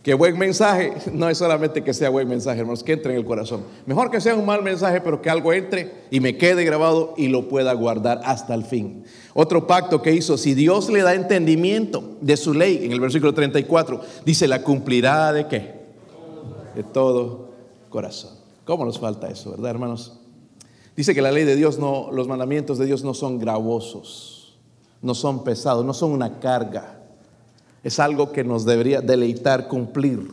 Que 0.03 0.13
buen 0.13 0.37
mensaje, 0.37 0.93
no 1.13 1.27
es 1.27 1.37
solamente 1.37 1.83
que 1.83 1.93
sea 1.93 2.09
buen 2.09 2.27
mensaje, 2.29 2.59
hermanos, 2.59 2.83
que 2.83 2.93
entre 2.93 3.13
en 3.13 3.19
el 3.19 3.25
corazón. 3.25 3.63
Mejor 3.85 4.11
que 4.11 4.21
sea 4.21 4.35
un 4.35 4.45
mal 4.45 4.63
mensaje, 4.63 5.01
pero 5.01 5.21
que 5.21 5.29
algo 5.29 5.51
entre 5.51 5.91
y 6.11 6.19
me 6.19 6.37
quede 6.37 6.63
grabado 6.63 7.13
y 7.17 7.27
lo 7.27 7.49
pueda 7.49 7.73
guardar 7.73 8.21
hasta 8.23 8.53
el 8.53 8.63
fin. 8.63 9.03
Otro 9.33 9.65
pacto 9.67 10.01
que 10.01 10.13
hizo, 10.13 10.37
si 10.37 10.53
Dios 10.53 10.89
le 10.89 11.01
da 11.01 11.15
entendimiento 11.15 12.17
de 12.21 12.37
su 12.37 12.53
ley, 12.53 12.85
en 12.85 12.91
el 12.91 12.99
versículo 12.99 13.33
34, 13.33 14.01
dice, 14.23 14.47
la 14.47 14.61
cumplirá 14.61 15.33
de 15.33 15.47
qué? 15.47 15.79
De 16.75 16.83
todo 16.83 17.48
corazón. 17.89 18.31
¿Cómo 18.65 18.85
nos 18.85 18.99
falta 18.99 19.29
eso, 19.29 19.51
verdad, 19.51 19.71
hermanos? 19.71 20.13
Dice 20.95 21.15
que 21.15 21.21
la 21.21 21.31
ley 21.31 21.45
de 21.45 21.55
Dios 21.55 21.79
no, 21.79 22.11
los 22.11 22.27
mandamientos 22.27 22.77
de 22.77 22.85
Dios 22.85 23.03
no 23.03 23.13
son 23.13 23.39
gravosos, 23.39 24.57
no 25.01 25.15
son 25.15 25.43
pesados, 25.43 25.85
no 25.85 25.93
son 25.93 26.11
una 26.11 26.39
carga. 26.39 26.99
Es 27.83 27.99
algo 27.99 28.31
que 28.31 28.43
nos 28.43 28.65
debería 28.65 29.01
deleitar 29.01 29.67
cumplir, 29.67 30.29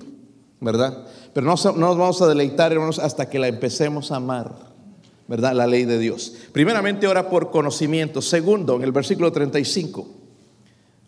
¿verdad? 0.61 1.07
Pero 1.33 1.47
no, 1.47 1.55
no 1.55 1.73
nos 1.89 1.97
vamos 1.97 2.21
a 2.21 2.27
deleitar, 2.27 2.73
hermanos, 2.73 2.99
hasta 2.99 3.29
que 3.29 3.39
la 3.39 3.47
empecemos 3.47 4.11
a 4.11 4.17
amar, 4.17 4.57
¿verdad? 5.29 5.53
La 5.55 5.67
ley 5.67 5.85
de 5.85 5.99
Dios. 5.99 6.35
Primeramente, 6.53 7.07
ora 7.07 7.31
por 7.31 7.51
conocimiento. 7.51 8.21
Segundo, 8.21 8.75
en 8.75 8.83
el 8.83 8.93
versículo 8.93 9.31
35, 9.31 10.07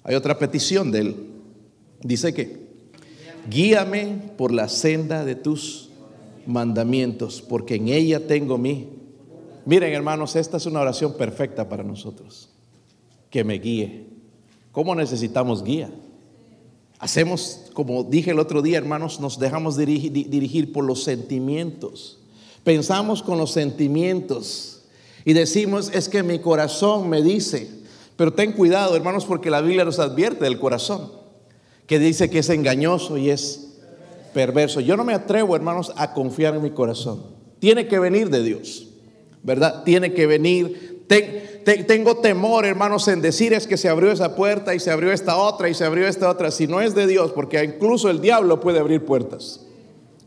hay 0.05 0.15
otra 0.15 0.39
petición 0.39 0.93
de 0.93 1.01
él. 1.01 1.31
Dice 2.01 2.33
que, 2.33 2.69
guíame 3.51 4.33
por 4.37 4.53
la 4.53 4.69
senda 4.69 5.25
de 5.25 5.35
tus 5.35 5.88
mandamientos, 6.49 7.43
porque 7.43 7.77
en 7.77 7.89
ella 7.89 8.27
tengo 8.27 8.59
mi. 8.59 8.89
Miren, 9.67 9.93
hermanos, 9.93 10.35
esta 10.35 10.57
es 10.57 10.67
una 10.67 10.81
oración 10.81 11.13
perfecta 11.13 11.69
para 11.69 11.85
nosotros. 11.85 12.49
Que 13.31 13.45
me 13.45 13.59
guíe. 13.59 14.07
¿Cómo 14.73 14.95
necesitamos 14.95 15.63
guía? 15.63 15.91
Hacemos, 16.99 17.67
como 17.75 18.03
dije 18.03 18.31
el 18.31 18.39
otro 18.39 18.63
día, 18.63 18.79
hermanos, 18.79 19.21
nos 19.21 19.39
dejamos 19.39 19.77
dirigir, 19.77 20.13
dirigir 20.13 20.73
por 20.73 20.85
los 20.85 21.05
sentimientos. 21.05 22.19
Pensamos 22.65 23.23
con 23.23 23.39
los 23.39 23.53
sentimientos 23.53 24.83
y 25.25 25.35
decimos, 25.35 25.91
es 25.93 26.09
que 26.09 26.23
mi 26.23 26.39
corazón 26.39 27.09
me 27.09 27.23
dice, 27.23 27.71
pero 28.17 28.33
ten 28.33 28.53
cuidado, 28.53 28.97
hermanos, 28.97 29.27
porque 29.27 29.51
la 29.51 29.61
Biblia 29.61 29.85
nos 29.85 29.99
advierte 29.99 30.45
del 30.45 30.59
corazón, 30.59 31.13
que 31.87 31.99
dice 31.99 32.31
que 32.31 32.39
es 32.41 32.49
engañoso 32.49 33.19
y 33.19 33.31
es 33.31 33.68
perverso. 34.33 34.81
Yo 34.81 34.97
no 34.97 35.05
me 35.05 35.15
atrevo, 35.15 35.57
hermanos, 35.57 35.93
a 35.97 36.13
confiar 36.13 36.55
en 36.55 36.63
mi 36.63 36.71
corazón. 36.71 37.23
Tiene 37.59 37.89
que 37.89 37.99
venir 37.99 38.31
de 38.31 38.43
Dios, 38.43 38.89
¿verdad? 39.43 39.83
Tiene 39.85 40.13
que 40.13 40.27
venir. 40.27 41.05
tengo 41.87 42.19
temor, 42.19 42.65
hermanos, 42.65 43.09
en 43.09 43.21
decir 43.21 43.53
es 43.53 43.67
que 43.67 43.77
se 43.77 43.89
abrió 43.89 44.13
esa 44.13 44.37
puerta 44.37 44.75
y 44.75 44.81
se 44.81 44.91
abrió 44.91 45.13
esta 45.13 45.37
otra 45.37 45.69
y 45.69 45.75
se 45.75 45.85
abrió 45.85 46.07
esta 46.07 46.31
otra. 46.31 46.51
Si 46.51 46.67
no 46.67 46.81
es 46.81 46.95
de 46.95 47.07
Dios, 47.07 47.33
porque 47.33 47.63
incluso 47.65 48.11
el 48.11 48.21
diablo 48.21 48.61
puede 48.61 48.79
abrir 48.79 49.05
puertas. 49.05 49.61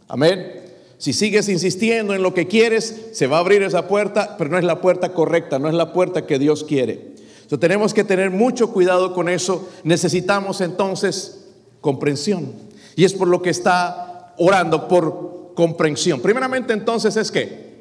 Amén. 0.07 0.61
Si 0.97 1.13
sigues 1.13 1.49
insistiendo 1.49 2.13
en 2.13 2.21
lo 2.21 2.33
que 2.33 2.47
quieres, 2.47 3.09
se 3.13 3.25
va 3.25 3.37
a 3.37 3.39
abrir 3.39 3.63
esa 3.63 3.87
puerta, 3.87 4.35
pero 4.37 4.51
no 4.51 4.59
es 4.59 4.63
la 4.63 4.81
puerta 4.81 5.13
correcta, 5.13 5.57
no 5.57 5.67
es 5.67 5.73
la 5.73 5.93
puerta 5.93 6.27
que 6.27 6.37
Dios 6.37 6.63
quiere. 6.63 7.15
Entonces 7.51 7.59
tenemos 7.59 7.93
que 7.93 8.03
tener 8.03 8.29
mucho 8.29 8.71
cuidado 8.71 9.13
con 9.13 9.27
eso. 9.27 9.67
Necesitamos 9.83 10.61
entonces 10.61 11.47
comprensión. 11.81 12.53
Y 12.95 13.05
es 13.05 13.13
por 13.13 13.27
lo 13.27 13.41
que 13.41 13.49
está 13.49 14.33
orando 14.37 14.87
por 14.87 15.53
comprensión. 15.55 16.21
Primeramente 16.21 16.73
entonces 16.73 17.15
es 17.17 17.31
que 17.31 17.71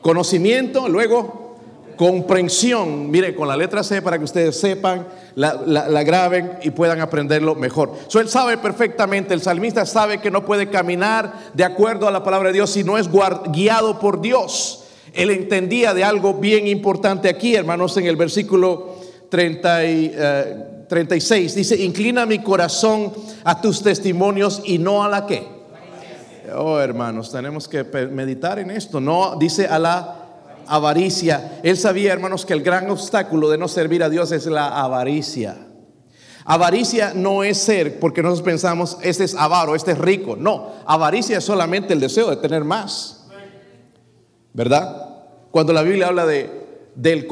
conocimiento, 0.00 0.88
luego 0.88 1.46
comprensión. 1.96 3.10
Mire, 3.10 3.34
con 3.34 3.48
la 3.48 3.56
letra 3.56 3.82
C 3.82 4.02
para 4.02 4.18
que 4.18 4.24
ustedes 4.24 4.58
sepan, 4.58 5.06
la, 5.34 6.02
graben 6.02 6.58
y 6.62 6.70
puedan 6.70 7.00
aprenderlo 7.00 7.54
mejor. 7.54 7.94
So, 8.08 8.20
él 8.20 8.28
sabe 8.28 8.58
perfectamente, 8.58 9.34
el 9.34 9.40
salmista 9.40 9.86
sabe 9.86 10.20
que 10.20 10.30
no 10.30 10.44
puede 10.44 10.68
caminar 10.68 11.32
de 11.54 11.64
acuerdo 11.64 12.06
a 12.06 12.10
la 12.10 12.22
palabra 12.22 12.48
de 12.48 12.54
Dios 12.54 12.70
si 12.70 12.84
no 12.84 12.98
es 12.98 13.08
guiado 13.52 13.98
por 13.98 14.20
Dios. 14.20 14.84
Él 15.12 15.30
entendía 15.30 15.94
de 15.94 16.04
algo 16.04 16.34
bien 16.34 16.68
importante 16.68 17.28
aquí, 17.28 17.54
hermanos, 17.54 17.96
en 17.96 18.06
el 18.06 18.16
versículo 18.16 18.96
30 19.30 19.84
y, 19.86 20.14
36 20.88 21.54
dice, 21.54 21.76
inclina 21.82 22.26
mi 22.26 22.40
corazón 22.40 23.12
a 23.44 23.60
tus 23.60 23.82
testimonios 23.82 24.62
y 24.64 24.78
no 24.78 25.02
a 25.02 25.08
la 25.08 25.26
que. 25.26 25.46
Oh, 26.54 26.78
hermanos, 26.78 27.32
tenemos 27.32 27.66
que 27.66 27.84
meditar 27.84 28.58
en 28.58 28.70
esto. 28.70 29.00
No, 29.00 29.36
dice 29.36 29.66
a 29.66 29.78
la 29.78 30.26
avaricia. 30.66 31.60
Él 31.62 31.76
sabía, 31.76 32.12
hermanos, 32.12 32.46
que 32.46 32.52
el 32.52 32.62
gran 32.62 32.88
obstáculo 32.90 33.50
de 33.50 33.58
no 33.58 33.68
servir 33.68 34.02
a 34.02 34.08
Dios 34.08 34.30
es 34.32 34.46
la 34.46 34.68
avaricia. 34.68 35.56
Avaricia 36.44 37.12
no 37.14 37.42
es 37.42 37.58
ser, 37.58 37.98
porque 37.98 38.22
nosotros 38.22 38.44
pensamos, 38.44 38.98
este 39.02 39.24
es 39.24 39.34
avaro, 39.34 39.74
este 39.74 39.92
es 39.92 39.98
rico. 39.98 40.36
No, 40.36 40.74
avaricia 40.86 41.38
es 41.38 41.44
solamente 41.44 41.92
el 41.92 42.00
deseo 42.00 42.30
de 42.30 42.36
tener 42.36 42.62
más. 42.62 43.26
¿Verdad? 44.52 45.14
Cuando 45.50 45.72
la 45.72 45.82
Biblia 45.82 46.06
habla 46.06 46.24
de 46.24 46.66
del 46.96 47.28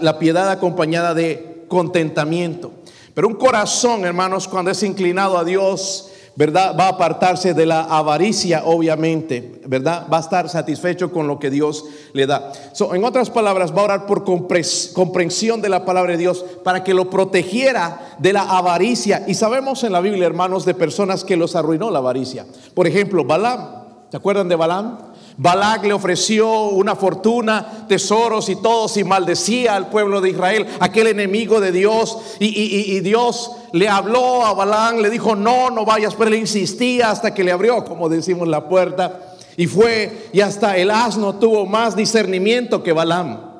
la 0.00 0.18
piedad 0.18 0.50
acompañada 0.50 1.14
de 1.14 1.64
contentamiento. 1.68 2.72
Pero 3.14 3.28
un 3.28 3.34
corazón, 3.34 4.04
hermanos, 4.04 4.46
cuando 4.48 4.70
es 4.70 4.82
inclinado 4.82 5.36
a 5.38 5.44
Dios, 5.44 6.10
¿verdad? 6.36 6.76
Va 6.78 6.86
a 6.86 6.88
apartarse 6.90 7.54
de 7.54 7.66
la 7.66 7.82
avaricia, 7.82 8.62
obviamente, 8.64 9.60
¿verdad? 9.66 10.06
Va 10.10 10.18
a 10.18 10.20
estar 10.20 10.48
satisfecho 10.48 11.12
con 11.12 11.26
lo 11.26 11.38
que 11.38 11.50
Dios 11.50 11.84
le 12.12 12.26
da. 12.26 12.52
en 12.92 13.04
otras 13.04 13.30
palabras, 13.30 13.76
va 13.76 13.82
a 13.82 13.84
orar 13.84 14.06
por 14.06 14.24
comprensión 14.24 15.60
de 15.60 15.68
la 15.68 15.84
palabra 15.84 16.12
de 16.12 16.18
Dios 16.18 16.44
para 16.64 16.84
que 16.84 16.94
lo 16.94 17.10
protegiera 17.10 18.16
de 18.18 18.32
la 18.32 18.42
avaricia. 18.42 19.24
Y 19.26 19.34
sabemos 19.34 19.84
en 19.84 19.92
la 19.92 20.00
Biblia, 20.00 20.26
hermanos, 20.26 20.64
de 20.64 20.74
personas 20.74 21.24
que 21.24 21.36
los 21.36 21.56
arruinó 21.56 21.90
la 21.90 21.98
avaricia. 21.98 22.46
Por 22.74 22.86
ejemplo, 22.86 23.24
Balaam. 23.24 23.80
¿Se 24.10 24.16
acuerdan 24.16 24.48
de 24.48 24.56
Balaam? 24.56 25.09
Balac 25.36 25.84
le 25.84 25.92
ofreció 25.92 26.64
una 26.68 26.96
fortuna, 26.96 27.86
tesoros 27.88 28.48
y 28.48 28.56
todo, 28.56 28.86
y 28.94 29.04
maldecía 29.04 29.74
al 29.74 29.88
pueblo 29.88 30.20
de 30.20 30.30
Israel, 30.30 30.66
aquel 30.80 31.06
enemigo 31.06 31.60
de 31.60 31.72
Dios. 31.72 32.18
Y, 32.38 33.00
Dios 33.00 33.52
le 33.72 33.88
habló 33.88 34.44
a 34.44 34.52
Balaam, 34.52 34.98
le 34.98 35.10
dijo, 35.10 35.34
no, 35.34 35.70
no 35.70 35.84
vayas, 35.84 36.14
pero 36.14 36.28
él 36.28 36.36
insistía 36.36 37.10
hasta 37.10 37.32
que 37.32 37.44
le 37.44 37.52
abrió, 37.52 37.84
como 37.84 38.08
decimos, 38.08 38.48
la 38.48 38.68
puerta. 38.68 39.36
Y 39.56 39.66
fue, 39.66 40.28
y 40.32 40.40
hasta 40.40 40.76
el 40.76 40.90
asno 40.90 41.36
tuvo 41.36 41.66
más 41.66 41.96
discernimiento 41.96 42.82
que 42.82 42.92
Balaam. 42.92 43.50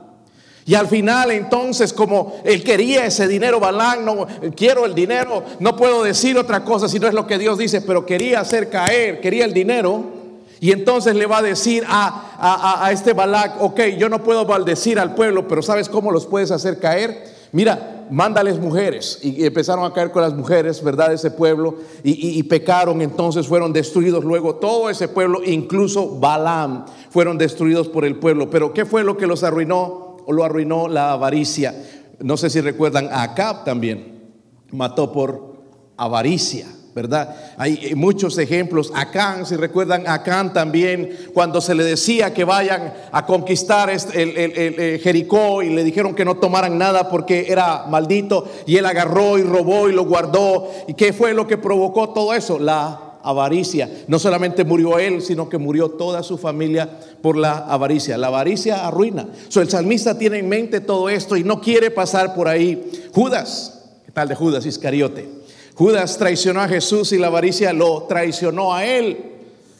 Y 0.67 0.75
al 0.75 0.87
final 0.87 1.31
entonces 1.31 1.93
como 1.93 2.35
él 2.45 2.63
quería 2.63 3.05
ese 3.07 3.27
dinero, 3.27 3.59
Balaam, 3.59 4.05
no 4.05 4.27
quiero 4.55 4.85
el 4.85 4.95
dinero, 4.95 5.43
no 5.59 5.75
puedo 5.75 6.05
decir 6.05 6.39
otra 6.39 6.65
cosa 6.65 6.89
si 6.89 7.01
no 7.01 7.09
es 7.09 7.15
lo 7.15 7.27
que 7.27 7.39
Dios 7.39 7.59
dice, 7.59 7.81
pero 7.81 8.07
quería 8.07 8.41
hacer 8.41 8.69
caer, 8.69 9.21
quería 9.21 9.45
el 9.45 9.55
dinero. 9.55 10.20
Y 10.61 10.73
entonces 10.73 11.15
le 11.15 11.25
va 11.25 11.39
a 11.39 11.43
decir 11.43 11.85
a, 11.89 12.83
a, 12.85 12.93
este 12.93 13.15
Balac, 13.15 13.63
ok, 13.63 13.81
yo 13.99 14.11
no 14.11 14.23
puedo 14.23 14.45
maldecir 14.45 14.99
al 14.99 15.15
pueblo, 15.15 15.49
pero 15.49 15.63
¿sabes 15.63 15.89
cómo 15.89 16.13
los 16.13 16.27
puedes 16.27 16.51
hacer 16.51 16.79
caer? 16.79 17.25
Mira, 17.53 18.07
mándales 18.11 18.59
mujeres. 18.61 19.19
Y, 19.23 19.45
empezaron 19.45 19.85
a 19.85 19.93
caer 19.95 20.11
con 20.11 20.23
las 20.23 20.35
mujeres, 20.35 20.83
¿verdad? 20.85 21.15
Ese 21.15 21.31
pueblo. 21.31 21.77
Y, 22.05 22.39
y, 22.39 22.43
pecaron, 22.43 23.01
entonces 23.01 23.47
fueron 23.47 23.73
destruidos. 23.73 24.23
Luego 24.23 24.57
todo 24.57 24.91
ese 24.91 25.09
pueblo, 25.09 25.41
incluso 25.45 26.19
Balaam, 26.19 26.85
fueron 27.09 27.39
destruidos 27.39 27.89
por 27.89 28.05
el 28.05 28.17
pueblo. 28.17 28.51
Pero 28.51 28.75
¿qué 28.75 28.85
fue 28.85 29.03
lo 29.03 29.17
que 29.17 29.27
los 29.27 29.43
arruinó? 29.43 30.19
O 30.27 30.33
lo 30.33 30.45
arruinó 30.45 30.89
la 30.89 31.13
avaricia. 31.13 31.75
No 32.19 32.37
sé 32.37 32.51
si 32.51 32.61
recuerdan, 32.61 33.09
a 33.11 33.23
Acab 33.23 33.65
también 33.65 34.31
mató 34.71 35.11
por 35.11 35.63
avaricia. 35.97 36.67
¿Verdad? 36.95 37.37
Hay 37.57 37.79
eh, 37.83 37.95
muchos 37.95 38.37
ejemplos. 38.39 38.93
Acán, 38.95 39.47
si 39.47 39.57
recuerdan, 39.57 40.09
Acán 40.09 40.53
también, 40.53 41.17
cuando 41.33 41.61
se 41.61 41.75
le 41.75 41.85
decía 41.85 42.35
que 42.35 42.45
vayan 42.45 42.93
a 43.13 43.27
conquistar 43.27 43.91
el, 43.91 44.37
el, 44.37 45.01
Jericó 45.01 45.63
y 45.63 45.71
le 45.71 45.85
dijeron 45.85 46.15
que 46.15 46.25
no 46.25 46.37
tomaran 46.37 46.79
nada 46.79 47.09
porque 47.09 47.47
era 47.49 47.87
maldito, 47.87 48.49
y 48.67 48.77
él 48.77 48.87
agarró 48.87 49.39
y 49.39 49.43
robó 49.43 49.89
y 49.89 49.93
lo 49.93 50.05
guardó. 50.05 50.71
¿Y 50.89 50.95
qué 50.95 51.13
fue 51.13 51.35
lo 51.35 51.47
que 51.47 51.59
provocó 51.59 52.11
todo 52.11 52.35
eso? 52.35 52.59
La 52.59 53.11
avaricia. 53.23 53.89
No 54.09 54.19
solamente 54.19 54.65
murió 54.65 54.99
él, 54.99 55.23
sino 55.23 55.49
que 55.49 55.59
murió 55.59 55.91
toda 55.91 56.23
su 56.23 56.39
familia 56.39 56.89
por 57.23 57.37
la 57.37 57.59
avaricia. 57.59 58.19
La 58.19 58.29
avaricia 58.29 58.87
arruina. 58.87 59.29
So, 59.49 59.61
el 59.61 59.69
salmista 59.69 60.19
tiene 60.19 60.39
en 60.39 60.49
mente 60.49 60.81
todo 60.81 61.09
esto 61.09 61.37
y 61.37 61.45
no 61.45 61.61
quiere 61.61 61.91
pasar 61.91 62.35
por 62.35 62.49
ahí. 62.49 63.11
Judas, 63.13 63.89
¿qué 64.07 64.13
tal 64.13 64.29
de 64.29 64.35
Judas 64.35 64.67
Iscariote? 64.67 65.40
Judas 65.75 66.19
traicionó 66.19 66.61
a 66.61 66.69
Jesús 66.69 67.13
y 67.13 67.19
la 67.19 67.29
avaricia 67.29 67.73
lo 67.73 68.05
traicionó 68.05 68.75
a 68.75 68.85
él. 68.85 69.19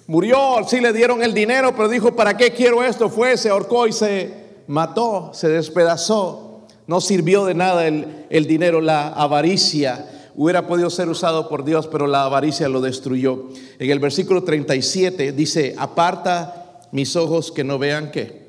Murió, 0.07 0.59
sí 0.67 0.81
le 0.81 0.93
dieron 0.93 1.23
el 1.23 1.35
dinero, 1.35 1.73
pero 1.77 1.89
dijo, 1.89 2.17
¿para 2.17 2.37
qué 2.37 2.53
quiero 2.53 2.83
esto? 2.83 3.09
Fue, 3.09 3.37
se 3.37 3.51
ahorcó 3.51 3.87
y 3.87 3.93
se 3.93 4.33
mató, 4.67 5.31
se 5.35 5.49
despedazó. 5.49 6.67
No 6.87 7.01
sirvió 7.01 7.45
de 7.45 7.55
nada 7.55 7.87
el, 7.87 8.27
el 8.31 8.47
dinero, 8.47 8.81
la 8.81 9.09
avaricia 9.09 10.07
hubiera 10.35 10.67
podido 10.67 10.91
ser 10.91 11.09
usado 11.09 11.49
por 11.49 11.65
Dios, 11.65 11.87
pero 11.87 12.07
la 12.07 12.25
avaricia 12.25 12.69
lo 12.69 12.81
destruyó. 12.81 13.49
En 13.79 13.91
el 13.91 13.99
versículo 13.99 14.43
37 14.43 15.33
dice, 15.33 15.75
aparta 15.79 16.81
mis 16.93 17.15
ojos 17.15 17.53
que 17.53 17.63
no 17.63 17.79
vean 17.79 18.11
qué. 18.11 18.41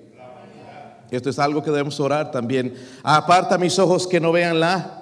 Esto 1.11 1.29
es 1.29 1.39
algo 1.39 1.61
que 1.61 1.71
debemos 1.71 1.99
orar 1.99 2.31
también. 2.31 2.73
Aparta 3.03 3.57
mis 3.57 3.77
ojos 3.77 4.07
que 4.07 4.21
no 4.21 4.31
vean 4.31 4.61
la 4.61 5.00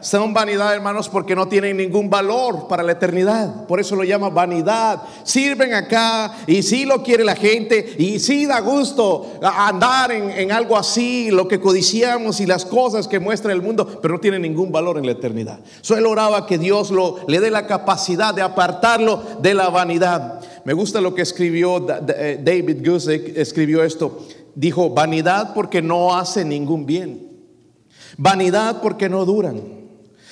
son 0.00 0.34
vanidad, 0.34 0.74
hermanos, 0.74 1.08
porque 1.08 1.34
no 1.34 1.48
tienen 1.48 1.76
ningún 1.76 2.08
valor 2.08 2.68
para 2.68 2.82
la 2.82 2.92
eternidad. 2.92 3.66
Por 3.66 3.80
eso 3.80 3.96
lo 3.96 4.04
llama 4.04 4.28
vanidad. 4.28 5.02
Sirven 5.24 5.74
acá 5.74 6.36
y 6.46 6.62
sí 6.62 6.84
lo 6.84 7.02
quiere 7.02 7.24
la 7.24 7.34
gente 7.34 7.94
y 7.98 8.18
sí 8.18 8.46
da 8.46 8.60
gusto 8.60 9.38
andar 9.42 10.12
en, 10.12 10.52
algo 10.52 10.76
así, 10.76 11.30
lo 11.30 11.48
que 11.48 11.60
codiciamos 11.60 12.40
y 12.40 12.46
las 12.46 12.64
cosas 12.64 13.08
que 13.08 13.18
muestra 13.18 13.52
el 13.52 13.62
mundo, 13.62 13.98
pero 14.00 14.14
no 14.14 14.20
tiene 14.20 14.38
ningún 14.38 14.70
valor 14.70 14.98
en 14.98 15.06
la 15.06 15.12
eternidad. 15.12 15.60
Solo 15.80 16.10
oraba 16.10 16.46
que 16.46 16.58
Dios 16.58 16.90
lo, 16.90 17.16
le 17.26 17.40
dé 17.40 17.50
la 17.50 17.66
capacidad 17.66 18.34
de 18.34 18.42
apartarlo 18.42 19.22
de 19.40 19.54
la 19.54 19.68
vanidad. 19.68 20.40
Me 20.64 20.72
gusta 20.72 21.00
lo 21.00 21.14
que 21.14 21.22
escribió 21.22 21.86
eh, 22.08 22.40
David 22.42 22.86
Gusick, 22.86 23.36
escribió 23.36 23.82
esto. 23.82 24.20
Dijo, 24.54 24.90
vanidad 24.90 25.52
porque 25.54 25.82
no 25.82 26.16
hace 26.16 26.44
ningún 26.44 26.86
bien. 26.86 27.28
Vanidad 28.16 28.80
porque 28.80 29.08
no 29.08 29.24
duran. 29.24 29.75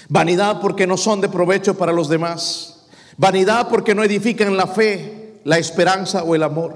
Vanidad 0.08 0.60
porque 0.60 0.86
no 0.86 0.96
son 0.96 1.20
de 1.20 1.28
provecho 1.28 1.76
para 1.76 1.92
los 1.92 2.08
demás. 2.08 2.86
Vanidad 3.16 3.68
porque 3.68 3.94
no 3.94 4.02
edifican 4.02 4.56
la 4.56 4.66
fe, 4.66 5.40
la 5.44 5.58
esperanza 5.58 6.24
o 6.24 6.34
el 6.34 6.42
amor. 6.42 6.74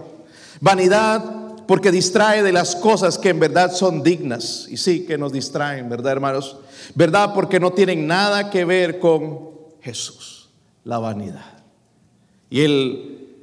Vanidad 0.60 1.24
porque 1.66 1.90
distrae 1.90 2.42
de 2.42 2.52
las 2.52 2.76
cosas 2.76 3.18
que 3.18 3.28
en 3.28 3.40
verdad 3.40 3.72
son 3.72 4.02
dignas. 4.02 4.66
Y 4.70 4.76
sí 4.76 5.04
que 5.04 5.18
nos 5.18 5.32
distraen, 5.32 5.88
¿verdad, 5.88 6.12
hermanos? 6.12 6.56
Verdad 6.94 7.34
porque 7.34 7.60
no 7.60 7.72
tienen 7.72 8.06
nada 8.06 8.50
que 8.50 8.64
ver 8.64 8.98
con 8.98 9.50
Jesús, 9.82 10.48
la 10.84 10.98
vanidad. 10.98 11.58
Y 12.48 12.62
él, 12.62 13.36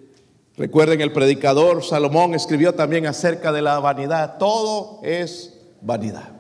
recuerden, 0.58 1.01
el 1.01 1.12
predicador 1.12 1.84
Salomón 1.84 2.34
escribió 2.34 2.74
también 2.74 3.06
acerca 3.06 3.51
de 3.51 3.62
la 3.62 3.80
vanidad. 3.80 4.38
Todo 4.39 5.00
es 5.04 5.54
vanidad. 5.82 6.35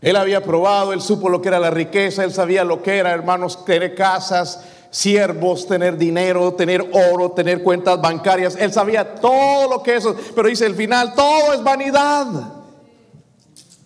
Él 0.00 0.16
había 0.16 0.42
probado, 0.42 0.92
él 0.92 1.02
supo 1.02 1.28
lo 1.28 1.42
que 1.42 1.48
era 1.48 1.60
la 1.60 1.70
riqueza, 1.70 2.24
él 2.24 2.32
sabía 2.32 2.64
lo 2.64 2.82
que 2.82 2.96
era, 2.96 3.10
hermanos, 3.10 3.64
tener 3.66 3.94
casas, 3.94 4.64
siervos, 4.88 5.66
tener 5.66 5.98
dinero, 5.98 6.54
tener 6.54 6.90
oro, 6.92 7.32
tener 7.32 7.62
cuentas 7.62 8.00
bancarias. 8.00 8.56
Él 8.56 8.72
sabía 8.72 9.16
todo 9.16 9.68
lo 9.68 9.82
que 9.82 9.96
eso, 9.96 10.16
pero 10.34 10.48
dice 10.48 10.64
el 10.64 10.74
final, 10.74 11.14
todo 11.14 11.52
es 11.52 11.62
vanidad. 11.62 12.26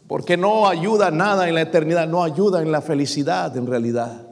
Porque 0.06 0.36
no 0.36 0.68
ayuda 0.68 1.10
nada 1.10 1.48
en 1.48 1.56
la 1.56 1.62
eternidad, 1.62 2.06
no 2.06 2.22
ayuda 2.22 2.62
en 2.62 2.70
la 2.70 2.80
felicidad 2.80 3.56
en 3.56 3.66
realidad. 3.66 4.28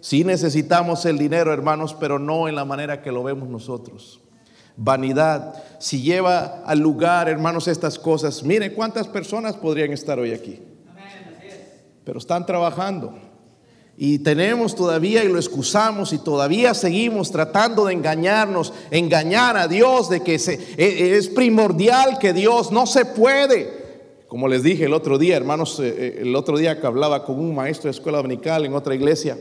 Sí 0.00 0.24
necesitamos 0.24 1.04
el 1.04 1.18
dinero, 1.18 1.52
hermanos, 1.52 1.94
pero 1.98 2.18
no 2.18 2.48
en 2.48 2.54
la 2.54 2.64
manera 2.64 3.02
que 3.02 3.12
lo 3.12 3.22
vemos 3.22 3.48
nosotros. 3.48 4.20
Vanidad, 4.76 5.62
si 5.78 6.00
lleva 6.00 6.62
al 6.64 6.78
lugar, 6.78 7.28
hermanos, 7.28 7.68
estas 7.68 7.98
cosas, 7.98 8.42
miren 8.42 8.74
cuántas 8.74 9.06
personas 9.06 9.54
podrían 9.56 9.92
estar 9.92 10.18
hoy 10.18 10.32
aquí 10.32 10.73
pero 12.04 12.18
están 12.18 12.46
trabajando. 12.46 13.14
Y 13.96 14.18
tenemos 14.18 14.74
todavía 14.74 15.22
y 15.22 15.28
lo 15.28 15.38
excusamos 15.38 16.12
y 16.12 16.18
todavía 16.18 16.74
seguimos 16.74 17.30
tratando 17.30 17.86
de 17.86 17.92
engañarnos, 17.92 18.72
engañar 18.90 19.56
a 19.56 19.68
Dios 19.68 20.08
de 20.08 20.20
que 20.20 20.38
se, 20.38 20.54
e, 20.54 20.84
e, 20.84 21.16
es 21.16 21.28
primordial 21.28 22.18
que 22.18 22.32
Dios 22.32 22.72
no 22.72 22.86
se 22.86 23.04
puede. 23.04 23.84
Como 24.26 24.48
les 24.48 24.64
dije 24.64 24.86
el 24.86 24.94
otro 24.94 25.16
día, 25.16 25.36
hermanos, 25.36 25.78
eh, 25.78 25.94
eh, 25.96 26.18
el 26.22 26.34
otro 26.34 26.58
día 26.58 26.80
que 26.80 26.86
hablaba 26.88 27.24
con 27.24 27.38
un 27.38 27.54
maestro 27.54 27.84
de 27.84 27.92
escuela 27.92 28.18
dominical 28.18 28.64
en 28.64 28.74
otra 28.74 28.96
iglesia 28.96 29.38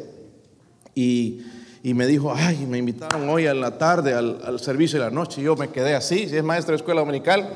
y, 0.93 1.41
me 1.83 2.05
dijo, 2.05 2.31
ay, 2.33 2.67
me 2.69 2.77
invitaron 2.77 3.27
hoy 3.27 3.47
a 3.47 3.55
la 3.55 3.77
tarde 3.79 4.13
al, 4.13 4.39
al 4.45 4.59
servicio 4.59 4.99
de 4.99 5.05
la 5.05 5.11
noche 5.11 5.41
y 5.41 5.45
yo 5.45 5.55
me 5.55 5.69
quedé 5.69 5.95
así, 5.95 6.29
si 6.29 6.37
es 6.37 6.43
maestro 6.43 6.73
de 6.73 6.77
escuela 6.77 7.01
dominical, 7.01 7.49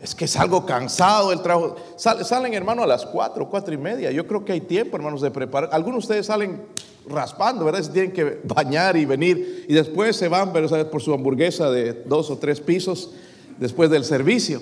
es 0.00 0.14
que 0.14 0.28
salgo 0.28 0.64
cansado 0.64 1.30
del 1.30 1.42
trabajo. 1.42 1.76
salen, 1.96 2.54
hermano, 2.54 2.82
a 2.82 2.86
las 2.86 3.04
cuatro, 3.04 3.48
cuatro 3.48 3.74
y 3.74 3.76
media. 3.76 4.12
Yo 4.12 4.26
creo 4.26 4.44
que 4.44 4.52
hay 4.52 4.60
tiempo, 4.60 4.96
hermanos, 4.96 5.20
de 5.20 5.30
preparar. 5.30 5.70
Algunos 5.72 5.96
de 5.96 6.06
ustedes 6.06 6.26
salen 6.26 6.62
raspando, 7.08 7.64
¿verdad? 7.64 7.82
Se 7.82 7.90
tienen 7.90 8.12
que 8.12 8.40
bañar 8.44 8.96
y 8.96 9.04
venir. 9.04 9.66
Y 9.68 9.74
después 9.74 10.16
se 10.16 10.28
van, 10.28 10.52
pero 10.52 10.68
por 10.90 11.02
su 11.02 11.12
hamburguesa 11.12 11.70
de 11.70 12.04
dos 12.04 12.30
o 12.30 12.38
tres 12.38 12.60
pisos 12.60 13.10
después 13.58 13.90
del 13.90 14.04
servicio. 14.04 14.60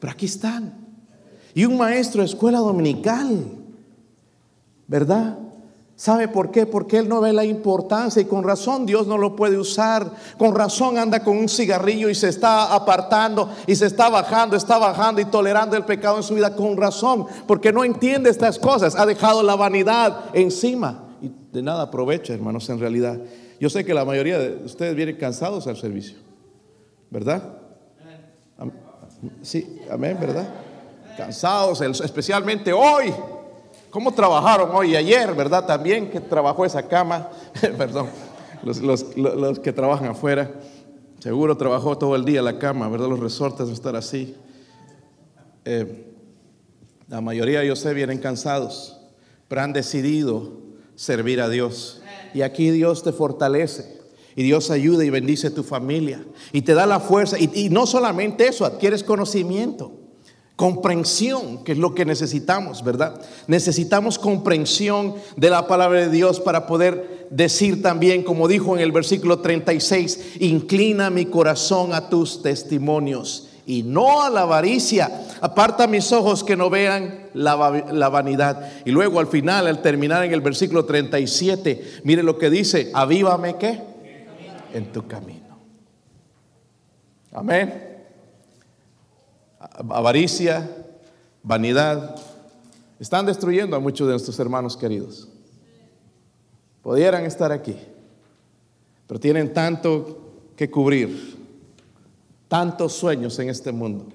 Pero 0.00 0.12
aquí 0.12 0.26
están. 0.26 0.86
Y 1.54 1.64
un 1.64 1.78
maestro 1.78 2.20
de 2.20 2.26
escuela 2.26 2.58
dominical, 2.58 3.44
¿verdad? 4.86 5.38
¿Sabe 5.96 6.26
por 6.26 6.50
qué? 6.50 6.66
Porque 6.66 6.98
él 6.98 7.08
no 7.08 7.20
ve 7.20 7.32
la 7.32 7.44
importancia 7.44 8.20
y 8.20 8.24
con 8.24 8.42
razón 8.42 8.84
Dios 8.84 9.06
no 9.06 9.16
lo 9.16 9.36
puede 9.36 9.56
usar. 9.56 10.10
Con 10.36 10.54
razón 10.54 10.98
anda 10.98 11.22
con 11.22 11.36
un 11.36 11.48
cigarrillo 11.48 12.08
y 12.08 12.16
se 12.16 12.28
está 12.28 12.74
apartando 12.74 13.48
y 13.66 13.76
se 13.76 13.86
está 13.86 14.08
bajando, 14.08 14.56
está 14.56 14.78
bajando 14.78 15.20
y 15.20 15.26
tolerando 15.26 15.76
el 15.76 15.84
pecado 15.84 16.16
en 16.16 16.24
su 16.24 16.34
vida 16.34 16.56
con 16.56 16.76
razón, 16.76 17.26
porque 17.46 17.72
no 17.72 17.84
entiende 17.84 18.28
estas 18.28 18.58
cosas. 18.58 18.96
Ha 18.96 19.06
dejado 19.06 19.44
la 19.44 19.54
vanidad 19.54 20.24
encima 20.32 21.16
y 21.22 21.30
de 21.52 21.62
nada 21.62 21.84
aprovecha, 21.84 22.34
hermanos, 22.34 22.68
en 22.70 22.80
realidad. 22.80 23.20
Yo 23.60 23.70
sé 23.70 23.84
que 23.84 23.94
la 23.94 24.04
mayoría 24.04 24.38
de 24.38 24.64
ustedes 24.64 24.96
vienen 24.96 25.16
cansados 25.16 25.68
al 25.68 25.76
servicio, 25.76 26.18
¿verdad? 27.08 27.58
Sí, 29.42 29.80
amén, 29.90 30.18
¿verdad? 30.20 30.48
Cansados, 31.16 31.80
especialmente 31.80 32.72
hoy. 32.72 33.14
¿Cómo 33.94 34.12
trabajaron 34.12 34.70
hoy 34.74 34.90
y 34.90 34.96
ayer, 34.96 35.32
verdad? 35.36 35.66
También 35.66 36.10
que 36.10 36.18
trabajó 36.18 36.64
esa 36.64 36.88
cama, 36.88 37.30
perdón, 37.78 38.08
los, 38.64 39.04
que 39.60 39.72
trabajan 39.72 40.08
afuera, 40.08 40.50
seguro 41.20 41.56
trabajó 41.56 41.96
todo 41.96 42.16
el 42.16 42.24
día 42.24 42.42
la 42.42 42.58
cama, 42.58 42.88
¿verdad? 42.88 43.06
Los 43.08 43.20
resortes 43.20 43.68
de 43.68 43.72
estar 43.72 43.94
así. 43.94 44.34
Eh, 45.64 46.12
la 47.06 47.20
mayoría, 47.20 47.62
yo 47.62 47.76
sé, 47.76 47.94
vienen 47.94 48.18
cansados, 48.18 49.00
pero 49.46 49.60
han 49.60 49.72
decidido 49.72 50.54
servir 50.96 51.40
a 51.40 51.48
Dios. 51.48 52.02
Y 52.34 52.42
aquí 52.42 52.72
Dios 52.72 53.04
te 53.04 53.12
fortalece. 53.12 54.00
Y 54.34 54.42
Dios 54.42 54.72
ayuda 54.72 55.04
y 55.04 55.10
bendice 55.10 55.52
tu 55.52 55.62
familia. 55.62 56.24
Y 56.50 56.62
te 56.62 56.74
da 56.74 56.84
la 56.84 56.98
fuerza. 56.98 57.38
y 57.38 57.68
no 57.70 57.86
solamente 57.86 58.48
eso, 58.48 58.64
adquieres 58.64 59.04
conocimiento. 59.04 60.03
Comprensión, 60.56 61.64
que 61.64 61.72
es 61.72 61.78
lo 61.78 61.94
que 61.94 62.04
necesitamos, 62.04 62.84
¿verdad? 62.84 63.20
Necesitamos 63.48 64.18
comprensión 64.18 65.14
de 65.36 65.50
la 65.50 65.66
palabra 65.66 66.00
de 66.00 66.10
Dios 66.10 66.38
para 66.38 66.66
poder 66.66 67.26
decir 67.30 67.82
también, 67.82 68.22
como 68.22 68.46
dijo 68.46 68.76
en 68.76 68.82
el 68.82 68.92
versículo 68.92 69.40
36, 69.40 70.36
inclina 70.38 71.10
mi 71.10 71.26
corazón 71.26 71.92
a 71.92 72.08
tus 72.08 72.40
testimonios 72.42 73.48
y 73.66 73.82
no 73.82 74.22
a 74.22 74.30
la 74.30 74.42
avaricia. 74.42 75.10
Aparta 75.40 75.86
mis 75.86 76.12
ojos 76.12 76.44
que 76.44 76.56
no 76.56 76.70
vean 76.70 77.30
la, 77.34 77.84
la, 77.90 78.08
vanidad. 78.08 78.70
Y 78.84 78.90
luego 78.90 79.20
al 79.20 79.26
final, 79.26 79.66
al 79.66 79.82
terminar 79.82 80.24
en 80.24 80.32
el 80.32 80.40
versículo 80.40 80.84
37, 80.84 82.00
mire 82.04 82.22
lo 82.22 82.38
que 82.38 82.50
dice, 82.50 82.90
avívame 82.94 83.56
qué? 83.56 83.80
En 84.72 84.92
tu 84.92 85.06
camino. 85.06 85.58
Amén. 87.32 87.93
Avaricia, 89.74 90.70
vanidad, 91.42 92.16
están 92.98 93.26
destruyendo 93.26 93.76
a 93.76 93.80
muchos 93.80 94.06
de 94.06 94.12
nuestros 94.12 94.38
hermanos 94.38 94.76
queridos. 94.76 95.28
Pudieran 96.82 97.24
estar 97.24 97.50
aquí, 97.50 97.76
pero 99.06 99.18
tienen 99.18 99.52
tanto 99.52 100.20
que 100.56 100.70
cubrir, 100.70 101.36
tantos 102.48 102.92
sueños 102.92 103.38
en 103.38 103.48
este 103.48 103.72
mundo, 103.72 104.06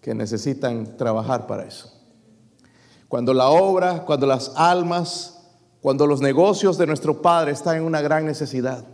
que 0.00 0.14
necesitan 0.14 0.96
trabajar 0.96 1.46
para 1.46 1.64
eso. 1.64 1.90
Cuando 3.08 3.32
la 3.32 3.48
obra, 3.48 4.04
cuando 4.04 4.26
las 4.26 4.52
almas, 4.56 5.40
cuando 5.80 6.06
los 6.06 6.20
negocios 6.20 6.76
de 6.76 6.86
nuestro 6.86 7.22
Padre 7.22 7.52
están 7.52 7.76
en 7.76 7.84
una 7.84 8.02
gran 8.02 8.26
necesidad, 8.26 8.84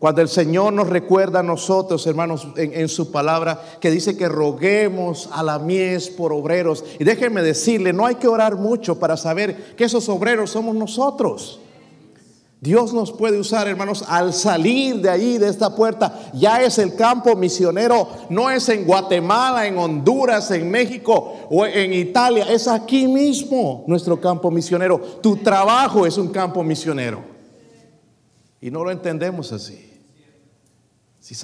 cuando 0.00 0.22
el 0.22 0.28
Señor 0.28 0.72
nos 0.72 0.88
recuerda 0.88 1.40
a 1.40 1.42
nosotros, 1.42 2.06
hermanos, 2.06 2.48
en, 2.56 2.88
su 2.88 3.12
palabra, 3.12 3.60
que 3.82 3.90
dice 3.90 4.16
que 4.16 4.30
roguemos 4.30 5.28
a 5.30 5.42
la 5.42 5.58
mies 5.58 6.08
por 6.08 6.32
obreros. 6.32 6.82
Y 6.98 7.04
déjenme 7.04 7.42
decirle, 7.42 7.92
no 7.92 8.06
hay 8.06 8.14
que 8.14 8.26
orar 8.26 8.56
mucho 8.56 8.98
para 8.98 9.18
saber 9.18 9.76
que 9.76 9.84
esos 9.84 10.08
obreros 10.08 10.52
somos 10.52 10.74
nosotros. 10.74 11.60
Dios 12.62 12.94
nos 12.94 13.12
puede 13.12 13.38
usar, 13.38 13.68
hermanos, 13.68 14.02
al 14.08 14.32
salir 14.32 15.02
de 15.02 15.10
ahí, 15.10 15.36
de 15.36 15.48
esta 15.48 15.76
puerta, 15.76 16.30
ya 16.32 16.62
es 16.62 16.78
el 16.78 16.94
campo 16.94 17.36
misionero, 17.36 18.08
no 18.30 18.48
es 18.48 18.70
en 18.70 18.86
Guatemala, 18.86 19.66
en 19.66 19.76
Honduras, 19.76 20.50
en 20.50 20.70
México 20.70 21.36
o 21.50 21.66
en 21.66 21.92
Italia, 21.92 22.46
es 22.50 22.68
aquí 22.68 23.06
mismo 23.06 23.84
nuestro 23.86 24.18
campo 24.18 24.50
misionero. 24.50 24.98
Tu 25.20 25.36
trabajo 25.36 26.06
es 26.06 26.16
un 26.16 26.28
campo 26.28 26.64
misionero. 26.64 27.22
Y 28.62 28.70
no 28.70 28.82
lo 28.82 28.90
entendemos 28.90 29.52
así. 29.52 29.89
Si 31.30 31.36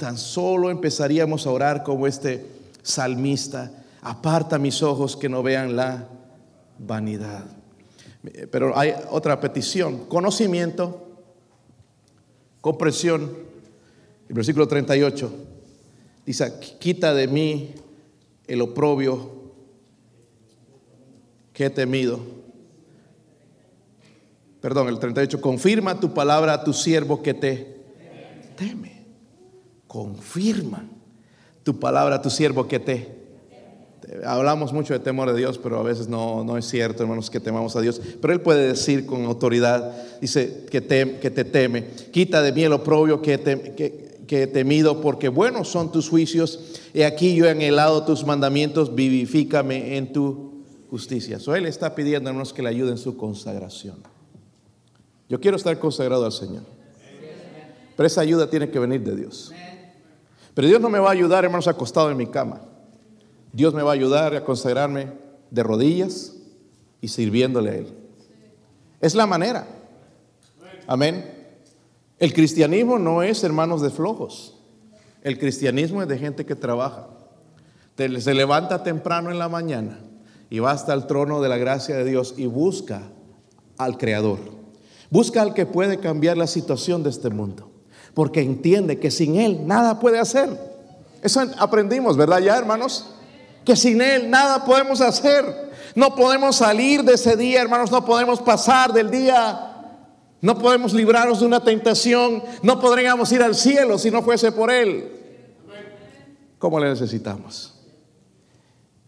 tan 0.00 0.18
solo 0.18 0.72
empezaríamos 0.72 1.46
a 1.46 1.52
orar 1.52 1.84
como 1.84 2.08
este 2.08 2.44
salmista, 2.82 3.70
aparta 4.02 4.58
mis 4.58 4.82
ojos 4.82 5.16
que 5.16 5.28
no 5.28 5.40
vean 5.40 5.76
la 5.76 6.08
vanidad. 6.80 7.44
Pero 8.50 8.76
hay 8.76 8.92
otra 9.08 9.38
petición, 9.38 10.06
conocimiento, 10.06 11.06
comprensión. 12.60 13.32
El 14.28 14.34
versículo 14.34 14.66
38 14.66 15.32
dice, 16.26 16.52
quita 16.80 17.14
de 17.14 17.28
mí 17.28 17.74
el 18.48 18.60
oprobio 18.62 19.30
que 21.52 21.66
he 21.66 21.70
temido. 21.70 22.18
Perdón, 24.60 24.88
el 24.88 24.98
38, 24.98 25.40
confirma 25.40 26.00
tu 26.00 26.12
palabra 26.12 26.54
a 26.54 26.64
tu 26.64 26.72
siervo 26.72 27.22
que 27.22 27.32
te 27.32 27.76
teme 28.56 28.99
confirma 29.90 30.88
tu 31.64 31.80
palabra, 31.80 32.22
tu 32.22 32.30
siervo 32.30 32.68
que 32.68 32.78
te, 32.78 33.20
Hablamos 34.24 34.72
mucho 34.72 34.92
de 34.92 35.00
temor 35.00 35.30
de 35.30 35.36
Dios, 35.36 35.58
pero 35.58 35.78
a 35.78 35.82
veces 35.82 36.08
no, 36.08 36.44
no 36.44 36.56
es 36.56 36.64
cierto, 36.64 37.02
hermanos, 37.02 37.28
que 37.28 37.38
temamos 37.38 37.74
a 37.74 37.80
Dios. 37.80 38.00
Pero 38.20 38.32
Él 38.32 38.40
puede 38.40 38.68
decir 38.68 39.04
con 39.04 39.24
autoridad, 39.24 39.92
dice, 40.20 40.64
que 40.70 40.80
te, 40.80 41.18
que 41.18 41.30
te 41.30 41.44
teme. 41.44 41.86
Quita 42.12 42.40
de 42.40 42.52
mí 42.52 42.62
el 42.62 42.72
oprobio 42.72 43.20
que, 43.20 43.38
que, 44.26 44.42
he 44.42 44.46
temido, 44.46 45.00
porque 45.00 45.28
buenos 45.28 45.68
son 45.68 45.92
tus 45.92 46.08
juicios. 46.08 46.80
Y 46.94 47.02
aquí 47.02 47.34
yo 47.34 47.46
he 47.46 47.50
anhelado 47.50 48.04
tus 48.04 48.24
mandamientos, 48.24 48.94
vivifícame 48.94 49.96
en 49.96 50.12
tu 50.12 50.62
justicia. 50.88 51.38
So, 51.38 51.54
él 51.54 51.66
está 51.66 51.94
pidiendo, 51.94 52.30
hermanos, 52.30 52.52
que 52.52 52.62
le 52.62 52.68
ayuden 52.70 52.92
en 52.92 52.98
su 52.98 53.16
consagración. 53.16 53.96
Yo 55.28 55.40
quiero 55.40 55.56
estar 55.56 55.78
consagrado 55.78 56.24
al 56.24 56.32
Señor. 56.32 56.62
Pero 57.96 58.06
esa 58.06 58.22
ayuda 58.22 58.48
tiene 58.48 58.70
que 58.70 58.78
venir 58.78 59.02
de 59.02 59.14
Dios. 59.14 59.52
Pero 60.60 60.68
Dios 60.68 60.82
no 60.82 60.90
me 60.90 60.98
va 60.98 61.08
a 61.08 61.12
ayudar, 61.12 61.42
hermanos, 61.42 61.68
acostado 61.68 62.10
en 62.10 62.18
mi 62.18 62.26
cama. 62.26 62.60
Dios 63.50 63.72
me 63.72 63.82
va 63.82 63.92
a 63.92 63.94
ayudar 63.94 64.34
a 64.34 64.44
consagrarme 64.44 65.10
de 65.50 65.62
rodillas 65.62 66.36
y 67.00 67.08
sirviéndole 67.08 67.70
a 67.70 67.74
Él. 67.76 67.86
Es 69.00 69.14
la 69.14 69.24
manera. 69.24 69.66
Amén. 70.86 71.24
El 72.18 72.34
cristianismo 72.34 72.98
no 72.98 73.22
es, 73.22 73.42
hermanos, 73.42 73.80
de 73.80 73.88
flojos. 73.88 74.54
El 75.22 75.38
cristianismo 75.38 76.02
es 76.02 76.08
de 76.08 76.18
gente 76.18 76.44
que 76.44 76.54
trabaja. 76.54 77.08
Se 77.96 78.34
levanta 78.34 78.82
temprano 78.82 79.30
en 79.30 79.38
la 79.38 79.48
mañana 79.48 79.98
y 80.50 80.58
va 80.58 80.72
hasta 80.72 80.92
el 80.92 81.06
trono 81.06 81.40
de 81.40 81.48
la 81.48 81.56
gracia 81.56 81.96
de 81.96 82.04
Dios 82.04 82.34
y 82.36 82.44
busca 82.44 83.00
al 83.78 83.96
Creador. 83.96 84.40
Busca 85.08 85.40
al 85.40 85.54
que 85.54 85.64
puede 85.64 86.00
cambiar 86.00 86.36
la 86.36 86.46
situación 86.46 87.02
de 87.02 87.08
este 87.08 87.30
mundo 87.30 87.69
porque 88.14 88.40
entiende 88.42 88.98
que 88.98 89.10
sin 89.10 89.36
Él 89.36 89.66
nada 89.66 90.00
puede 90.00 90.18
hacer. 90.18 90.48
Eso 91.22 91.42
aprendimos, 91.58 92.16
¿verdad 92.16 92.40
ya, 92.40 92.56
hermanos? 92.56 93.06
Que 93.64 93.76
sin 93.76 94.00
Él 94.00 94.30
nada 94.30 94.64
podemos 94.64 95.00
hacer. 95.00 95.70
No 95.94 96.14
podemos 96.14 96.56
salir 96.56 97.02
de 97.02 97.14
ese 97.14 97.36
día, 97.36 97.60
hermanos, 97.60 97.90
no 97.90 98.04
podemos 98.04 98.40
pasar 98.40 98.92
del 98.92 99.10
día. 99.10 99.66
No 100.40 100.58
podemos 100.58 100.94
librarnos 100.94 101.40
de 101.40 101.46
una 101.46 101.62
tentación. 101.62 102.42
No 102.62 102.80
podríamos 102.80 103.30
ir 103.32 103.42
al 103.42 103.54
cielo 103.54 103.98
si 103.98 104.10
no 104.10 104.22
fuese 104.22 104.52
por 104.52 104.70
Él. 104.70 105.16
¿Cómo 106.58 106.80
le 106.80 106.88
necesitamos? 106.88 107.74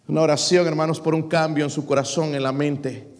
Una 0.08 0.22
oración, 0.22 0.66
hermanos, 0.66 1.00
por 1.00 1.14
un 1.14 1.28
cambio 1.28 1.64
en 1.64 1.70
su 1.70 1.86
corazón, 1.86 2.34
en 2.34 2.42
la 2.42 2.52
mente. 2.52 3.11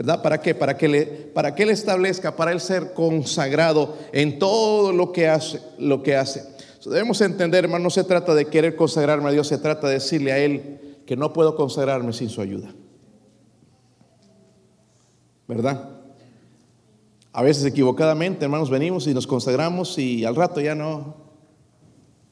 ¿Verdad? 0.00 0.22
¿Para 0.22 0.40
qué? 0.40 0.54
Para 0.54 0.78
que, 0.78 0.88
le, 0.88 1.04
para 1.04 1.54
que 1.54 1.62
Él 1.62 1.68
establezca, 1.68 2.34
para 2.34 2.52
Él 2.52 2.60
ser 2.62 2.94
consagrado 2.94 3.98
en 4.14 4.38
todo 4.38 4.94
lo 4.94 5.12
que 5.12 5.28
hace. 5.28 5.60
Lo 5.78 6.02
que 6.02 6.16
hace. 6.16 6.42
debemos 6.86 7.20
entender, 7.20 7.64
hermano, 7.64 7.84
no 7.84 7.90
se 7.90 8.04
trata 8.04 8.34
de 8.34 8.46
querer 8.46 8.76
consagrarme 8.76 9.28
a 9.28 9.32
Dios, 9.32 9.46
se 9.46 9.58
trata 9.58 9.88
de 9.88 9.94
decirle 9.94 10.32
a 10.32 10.38
Él 10.38 11.02
que 11.04 11.16
no 11.16 11.34
puedo 11.34 11.54
consagrarme 11.54 12.14
sin 12.14 12.30
su 12.30 12.40
ayuda. 12.40 12.72
¿Verdad? 15.46 15.90
A 17.34 17.42
veces 17.42 17.66
equivocadamente, 17.66 18.46
hermanos, 18.46 18.70
venimos 18.70 19.06
y 19.06 19.12
nos 19.12 19.26
consagramos 19.26 19.98
y 19.98 20.24
al 20.24 20.34
rato 20.34 20.62
ya 20.62 20.74
no. 20.74 21.14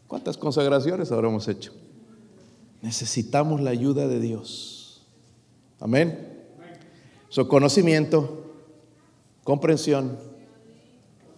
¿Cuántas 0.07 0.39
consagraciones 0.39 1.13
habremos 1.13 1.47
hecho? 1.49 1.75
Necesitamos 2.81 3.61
la 3.61 3.69
ayuda 3.69 4.09
de 4.09 4.21
Dios. 4.21 5.07
Amén. 5.81 6.38
Su 7.31 7.47
conocimiento, 7.47 8.43
comprensión, 9.45 10.19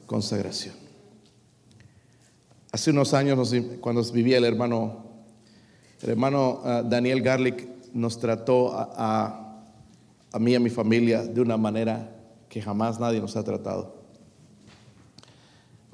consagración. 0.07 0.74
Hace 2.70 2.92
unos 2.92 3.12
años, 3.12 3.53
cuando 3.81 4.05
vivía 4.12 4.38
el 4.38 4.44
hermano, 4.44 5.05
el 6.00 6.11
hermano 6.11 6.61
ah, 6.64 6.83
Daniel 6.85 7.22
Garlic 7.22 7.66
nos 7.92 8.20
trató 8.20 8.72
a, 8.72 9.64
a, 10.33 10.38
mí 10.38 10.53
y 10.53 10.55
a 10.55 10.61
mi 10.61 10.70
familia 10.70 11.24
de 11.24 11.40
una 11.40 11.57
manera 11.57 12.16
que 12.48 12.62
jamás 12.62 13.00
nadie 13.00 13.20
nos 13.20 13.37
ha 13.37 13.42
tratado. 13.42 13.96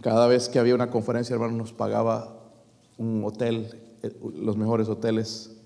Cada 0.02 0.26
vez 0.26 0.50
que 0.50 0.58
había 0.58 0.74
una 0.74 0.90
conferencia, 0.90 1.32
hermano, 1.32 1.56
nos 1.56 1.72
pagaba 1.72 2.36
un 2.98 3.24
hotel, 3.24 3.80
eh, 4.02 4.14
los 4.38 4.58
mejores 4.58 4.90
hoteles, 4.90 5.56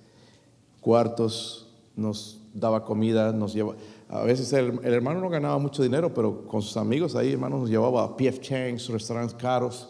cuartos, 0.81 1.67
nos 1.97 2.39
daba 2.55 2.85
comida, 2.85 3.33
nos 3.33 3.53
llevaba 3.53 3.77
a 4.13 4.25
veces 4.25 4.53
el, 4.53 4.81
hermano 4.83 5.21
no 5.21 5.29
ganaba 5.29 5.57
mucho 5.59 5.85
dinero, 5.85 6.13
pero 6.13 6.45
con 6.45 6.63
sus 6.63 6.77
amigos 6.77 7.15
ahí, 7.15 7.33
hermano, 7.33 7.59
nos 7.59 7.71
llevaba 7.71 8.03
a 8.03 8.17
PF 8.17 8.41
Chang's, 8.41 8.89
restaurantes 8.89 9.37
caros, 9.37 9.89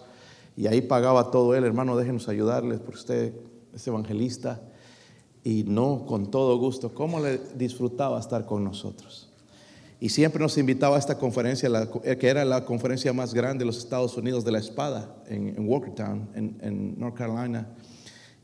y 0.54 0.66
ahí 0.66 0.82
pagaba 0.82 1.30
todo 1.30 1.54
él, 1.54 1.64
hermano, 1.64 1.96
déjenos 1.96 2.28
ayudarles, 2.28 2.80
porque 2.80 2.98
usted 2.98 3.34
es 3.74 3.86
evangelista, 3.86 4.60
y 5.42 5.64
no 5.64 6.04
con 6.04 6.30
todo 6.30 6.58
gusto, 6.58 6.92
¿cómo 6.92 7.18
le 7.18 7.38
disfrutaba 7.54 8.20
estar 8.20 8.44
con 8.44 8.62
nosotros? 8.62 9.30
Y 10.00 10.10
siempre 10.10 10.42
nos 10.42 10.58
invitaba 10.58 10.96
a 10.96 10.98
esta 10.98 11.16
conferencia, 11.16 11.70
que 12.18 12.28
era 12.28 12.44
la 12.44 12.66
conferencia 12.66 13.14
más 13.14 13.32
grande 13.32 13.60
de 13.60 13.66
los 13.66 13.78
Estados 13.78 14.18
Unidos 14.18 14.44
de 14.44 14.52
la 14.52 14.58
espada, 14.58 15.16
en, 15.28 15.48
en 15.48 15.66
Walkertown, 15.66 16.28
en, 16.34 16.58
en 16.60 17.00
North 17.00 17.16
Carolina. 17.16 17.68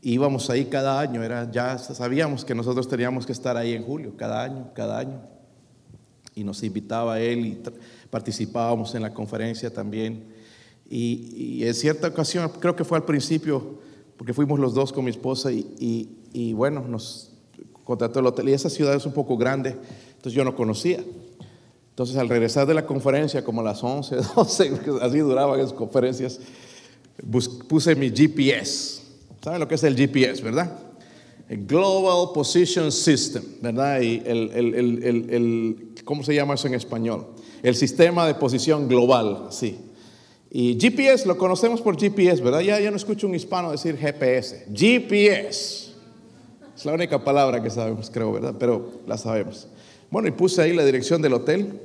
Íbamos 0.01 0.49
ahí 0.49 0.65
cada 0.67 0.99
año, 0.99 1.23
era, 1.23 1.51
ya 1.51 1.77
sabíamos 1.77 2.47
que 2.47 2.55
nosotros 2.55 2.89
teníamos 2.89 3.27
que 3.27 3.33
estar 3.33 3.59
ahí 3.59 3.75
en 3.75 3.85
julio, 3.85 4.15
cada 4.17 4.43
año, 4.43 4.71
cada 4.73 4.99
año 4.99 5.36
y 6.37 6.45
nos 6.45 6.63
invitaba 6.63 7.15
a 7.15 7.21
él 7.21 7.47
y 7.47 7.63
participábamos 8.11 8.95
en 8.95 9.03
la 9.03 9.13
conferencia 9.13 9.73
también. 9.73 10.27
Y, 10.89 11.65
en 11.65 11.75
cierta 11.75 12.07
ocasión, 12.07 12.53
creo 12.61 12.77
que 12.77 12.85
fue 12.85 12.99
al 12.99 13.05
principio, 13.05 13.81
porque 14.19 14.35
fuimos 14.35 14.61
los 14.61 14.75
dos 14.75 14.93
con 14.93 15.05
mi 15.07 15.11
esposa 15.11 15.51
y, 15.51 16.15
y, 16.33 16.53
bueno, 16.53 16.87
nos 16.87 17.33
contrató 17.83 18.21
el 18.21 18.27
hotel. 18.27 18.51
Y 18.51 18.53
esa 18.53 18.69
ciudad 18.69 18.95
es 18.95 19.07
un 19.07 19.13
poco 19.13 19.37
grande, 19.39 19.71
entonces 19.71 20.35
yo 20.35 20.45
no 20.45 20.55
conocía. 20.55 21.03
Entonces 21.89 22.17
al 22.19 22.29
regresar 22.29 22.67
de 22.67 22.75
la 22.75 22.85
conferencia, 22.85 23.43
como 23.43 23.63
a 23.63 23.65
las 23.65 23.83
11, 23.83 24.17
12, 24.37 24.73
así 25.01 25.19
duraban 25.19 25.59
esas 25.59 25.73
conferencias, 25.73 26.39
puse 27.67 27.97
mi 27.97 28.11
GPS. 28.11 29.01
¿Saben 29.43 29.61
lo 29.61 29.67
que 29.67 29.77
es 29.77 29.85
el 29.85 29.97
GPS, 29.97 30.43
verdad? 30.43 30.87
El 31.49 31.65
Global 31.67 32.35
Position 32.35 32.91
System, 32.91 33.43
¿verdad? 33.63 34.01
Y 34.01 34.21
el, 34.27 34.51
el, 34.51 34.75
el, 34.75 35.95
¿cómo 36.07 36.23
se 36.23 36.35
llama 36.35 36.55
eso 36.55 36.67
en 36.69 36.75
español? 36.75 37.27
El 37.63 37.75
sistema 37.75 38.27
de 38.27 38.35
posición 38.35 38.89
global, 38.89 39.49
sí. 39.51 39.79
Y 40.51 40.79
GPS 40.81 41.27
lo 41.27 41.37
conocemos 41.37 41.83
por 41.83 41.99
GPS, 42.01 42.43
¿verdad? 42.43 42.61
Ya, 42.61 42.81
ya 42.81 42.91
no 42.91 42.97
escucho 42.97 43.27
un 43.27 43.35
hispano 43.35 43.71
decir 43.73 43.99
GPS. 43.99 44.67
GPS. 44.73 45.93
Es 46.75 46.85
la 46.85 46.95
única 46.95 47.23
palabra 47.23 47.63
que 47.63 47.69
sabemos, 47.69 48.11
creo, 48.11 48.33
¿verdad? 48.33 48.55
Pero 48.59 49.01
la 49.07 49.19
sabemos. 49.19 49.69
Bueno, 50.11 50.29
y 50.29 50.31
puse 50.31 50.63
ahí 50.63 50.73
la 50.73 50.85
dirección 50.85 51.21
del 51.21 51.35
hotel. 51.35 51.79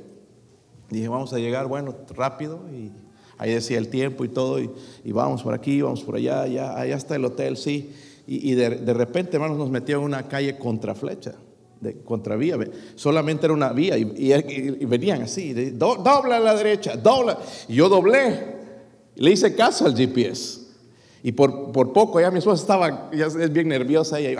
Dije, 0.88 1.08
vamos 1.08 1.32
a 1.32 1.38
llegar, 1.38 1.66
bueno, 1.66 1.94
rápido. 2.14 2.60
Y 2.72 2.92
ahí 3.36 3.52
decía 3.52 3.78
el 3.78 3.88
tiempo 3.88 4.24
y 4.24 4.28
todo. 4.28 4.58
Y, 4.58 4.70
vamos 5.12 5.42
por 5.42 5.52
aquí, 5.52 5.82
vamos 5.82 6.02
por 6.02 6.16
allá, 6.16 6.42
allá, 6.42 6.78
allá 6.78 6.96
está 6.96 7.16
el 7.16 7.24
hotel, 7.24 7.56
sí. 7.56 7.92
Y, 8.26 8.54
de, 8.54 8.94
repente, 8.94 9.36
hermanos, 9.36 9.58
nos 9.58 9.70
metió 9.70 9.98
en 9.98 10.04
una 10.04 10.28
calle 10.28 10.56
contraflecha, 10.56 11.34
de 11.82 12.02
contravía. 12.02 12.56
Solamente 12.94 13.46
era 13.46 13.52
una 13.52 13.72
vía 13.72 13.98
y, 13.98 14.84
venían 14.86 15.22
así, 15.22 15.52
dobla 15.52 16.36
a 16.36 16.40
la 16.40 16.54
derecha, 16.54 16.96
dobla. 16.96 17.38
Y 17.68 17.74
yo 17.74 17.88
doblé, 17.88 18.56
y 19.16 19.22
le 19.22 19.32
hice 19.32 19.54
caso 19.54 19.84
al 19.84 19.96
GPS. 19.96 20.60
Y 21.24 21.32
por, 21.32 21.72
por 21.72 21.92
poco 21.92 22.20
ya 22.20 22.30
mi 22.30 22.38
esposa 22.38 22.62
estaba, 22.62 23.10
ya 23.12 23.26
es 23.26 23.52
bien 23.52 23.68
nerviosa, 23.68 24.20
y, 24.20 24.36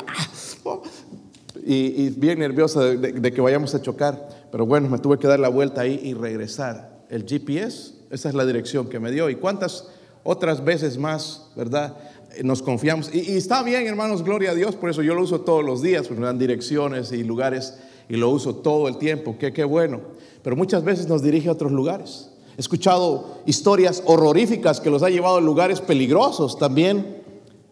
y, 1.65 2.11
bien 2.11 2.39
nerviosa 2.39 2.81
de, 2.81 3.33
que 3.33 3.41
vayamos 3.41 3.75
a 3.75 3.83
chocar. 3.83 4.29
Pero 4.51 4.65
bueno, 4.65 4.89
me 4.89 4.99
tuve 4.99 5.19
que 5.19 5.27
dar 5.27 5.41
la 5.41 5.49
vuelta 5.49 5.83
ahí 5.83 6.01
y 6.03 6.15
regresar. 6.15 7.05
El 7.09 7.25
GPS, 7.27 7.95
esa 8.11 8.29
es 8.29 8.35
la 8.35 8.47
dirección 8.47 8.89
que 8.89 9.01
me 9.01 9.11
dio. 9.11 9.29
¿Y 9.29 9.35
cuántas 9.35 9.89
otras 10.23 10.65
veces 10.65 10.97
más, 10.97 11.51
verdad? 11.57 11.97
Nos 12.43 12.63
confiamos. 12.63 13.15
Y, 13.15 13.37
está 13.37 13.63
bien, 13.63 13.87
hermanos, 13.87 14.23
gloria 14.23 14.51
a 14.51 14.55
Dios, 14.55 14.77
por 14.77 14.91
eso 14.91 15.03
yo 15.03 15.15
lo 15.15 15.23
uso 15.23 15.41
todos 15.41 15.65
los 15.65 15.83
días, 15.83 16.07
porque 16.09 16.21
me 16.21 16.27
dan 16.27 16.39
direcciones 16.39 17.13
y 17.13 17.23
lugares 17.23 17.75
y 18.09 18.17
lo 18.17 18.31
uso 18.31 18.57
todo 18.57 18.89
el 18.89 18.99
tiempo, 18.99 19.37
que 19.39 19.53
qué 19.53 19.65
bueno. 19.65 20.01
Pero 20.43 20.57
muchas 20.57 20.85
veces 20.85 21.09
nos 21.09 21.23
dirige 21.23 21.49
a 21.49 21.53
otros 21.53 21.73
lugares. 21.73 22.31
He 22.57 22.61
escuchado 22.61 23.39
historias 23.47 24.03
horroríficas 24.05 24.81
que 24.81 24.91
los 24.91 25.03
ha 25.03 25.09
llevado 25.09 25.37
a 25.37 25.41
lugares 25.41 25.81
peligrosos 25.81 26.59
también, 26.59 27.23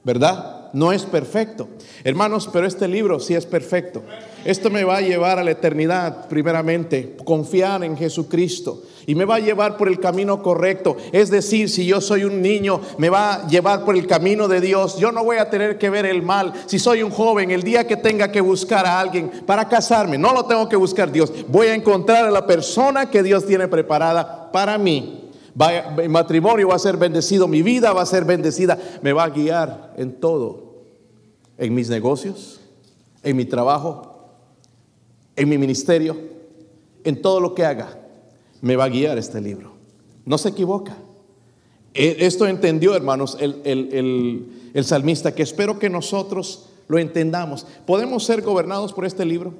¿verdad? 0.04 0.70
No 0.72 0.92
es 0.92 1.02
perfecto. 1.02 1.68
Hermanos, 2.04 2.48
pero 2.52 2.66
este 2.66 2.88
libro 2.88 3.20
sí 3.20 3.34
es 3.34 3.44
perfecto. 3.44 4.02
Esto 4.44 4.70
me 4.70 4.84
va 4.84 4.98
a 4.98 5.02
llevar 5.02 5.38
a 5.38 5.44
la 5.44 5.50
eternidad, 5.50 6.28
primeramente, 6.28 7.16
confiar 7.24 7.84
en 7.84 7.96
Jesucristo. 7.96 8.82
Y 9.10 9.16
me 9.16 9.24
va 9.24 9.34
a 9.34 9.40
llevar 9.40 9.76
por 9.76 9.88
el 9.88 9.98
camino 9.98 10.40
correcto. 10.40 10.96
Es 11.10 11.30
decir, 11.30 11.68
si 11.68 11.84
yo 11.84 12.00
soy 12.00 12.22
un 12.22 12.40
niño, 12.40 12.80
me 12.96 13.10
va 13.10 13.34
a 13.34 13.48
llevar 13.48 13.84
por 13.84 13.96
el 13.96 14.06
camino 14.06 14.46
de 14.46 14.60
Dios. 14.60 14.98
Yo 14.98 15.10
no 15.10 15.24
voy 15.24 15.38
a 15.38 15.50
tener 15.50 15.78
que 15.78 15.90
ver 15.90 16.06
el 16.06 16.22
mal. 16.22 16.52
Si 16.66 16.78
soy 16.78 17.02
un 17.02 17.10
joven, 17.10 17.50
el 17.50 17.64
día 17.64 17.88
que 17.88 17.96
tenga 17.96 18.30
que 18.30 18.40
buscar 18.40 18.86
a 18.86 19.00
alguien 19.00 19.28
para 19.46 19.68
casarme, 19.68 20.16
no 20.16 20.32
lo 20.32 20.44
tengo 20.44 20.68
que 20.68 20.76
buscar 20.76 21.10
Dios. 21.10 21.32
Voy 21.48 21.66
a 21.66 21.74
encontrar 21.74 22.24
a 22.24 22.30
la 22.30 22.46
persona 22.46 23.10
que 23.10 23.24
Dios 23.24 23.44
tiene 23.44 23.66
preparada 23.66 24.52
para 24.52 24.78
mí. 24.78 25.28
mi 25.96 26.08
matrimonio 26.08 26.68
va 26.68 26.76
a 26.76 26.78
ser 26.78 26.96
bendecido, 26.96 27.48
mi 27.48 27.62
vida 27.62 27.92
va 27.92 28.02
a 28.02 28.06
ser 28.06 28.24
bendecida. 28.24 28.78
Me 29.02 29.12
va 29.12 29.24
a 29.24 29.30
guiar 29.30 29.92
en 29.96 30.20
todo. 30.20 30.84
En 31.58 31.74
mis 31.74 31.90
negocios, 31.90 32.60
en 33.24 33.36
mi 33.36 33.44
trabajo, 33.44 34.36
en 35.34 35.48
mi 35.48 35.58
ministerio, 35.58 36.16
en 37.02 37.20
todo 37.20 37.40
lo 37.40 37.56
que 37.56 37.64
haga, 37.64 37.99
me 38.60 38.76
va 38.76 38.84
a 38.84 38.88
guiar 38.88 39.18
este 39.18 39.40
libro. 39.40 39.72
No 40.24 40.38
se 40.38 40.50
equivoca. 40.50 40.96
E, 41.94 42.16
esto 42.20 42.46
entendió, 42.46 42.94
hermanos, 42.94 43.36
el, 43.40 44.84
salmista, 44.84 45.34
que 45.34 45.42
espero 45.42 45.78
que 45.78 45.90
nosotros 45.90 46.66
lo 46.88 46.98
entendamos. 46.98 47.66
¿Podemos 47.86 48.24
ser 48.24 48.42
gobernados 48.42 48.92
por 48.92 49.04
este 49.04 49.24
libro? 49.24 49.54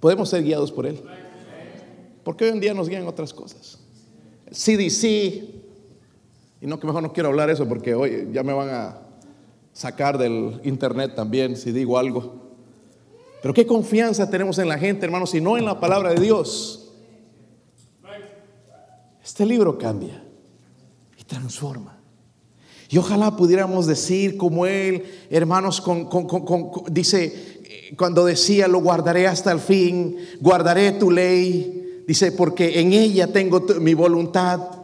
¿Podemos 0.00 0.28
ser 0.28 0.42
guiados 0.42 0.72
por 0.72 0.86
él? 0.86 1.00
Porque 2.24 2.44
hoy 2.44 2.50
en 2.50 2.60
día 2.60 2.74
nos 2.74 2.88
guían 2.88 3.06
otras 3.06 3.32
cosas. 3.32 3.78
CDC, 4.50 5.04
y 6.62 6.66
no 6.66 6.78
que 6.78 6.86
mejor 6.86 7.02
no 7.02 7.12
quiero 7.12 7.28
hablar 7.30 7.50
eso 7.50 7.68
porque 7.68 7.94
hoy 7.94 8.28
ya 8.32 8.42
me 8.42 8.52
van 8.52 8.68
a 8.70 8.98
sacar 9.72 10.18
del 10.18 10.60
internet 10.64 11.14
también 11.14 11.56
si 11.56 11.72
digo 11.72 11.98
algo. 11.98 12.51
Pero 13.42 13.52
qué 13.52 13.66
confianza 13.66 14.30
tenemos 14.30 14.58
en 14.58 14.68
la 14.68 14.78
gente, 14.78 15.04
hermanos, 15.04 15.34
y 15.34 15.40
no 15.40 15.58
en 15.58 15.64
la 15.64 15.80
palabra 15.80 16.10
de 16.10 16.20
Dios. 16.20 16.92
Este 19.22 19.44
libro 19.44 19.76
cambia 19.76 20.22
y 21.18 21.24
transforma. 21.24 21.98
Y 22.88 22.98
ojalá 22.98 23.34
pudiéramos 23.36 23.86
decir 23.86 24.36
como 24.36 24.66
él, 24.66 25.04
hermanos, 25.30 25.82
dice, 26.90 27.62
eh, 27.64 27.94
cuando 27.96 28.24
decía, 28.26 28.68
lo 28.68 28.80
guardaré 28.80 29.26
hasta 29.26 29.50
el 29.50 29.60
fin, 29.60 30.18
guardaré 30.40 30.92
tu 30.92 31.10
ley, 31.10 32.04
dice, 32.06 32.32
porque 32.32 32.80
en 32.80 32.92
ella 32.92 33.32
tengo 33.32 33.60
mi 33.80 33.94
voluntad. 33.94 34.81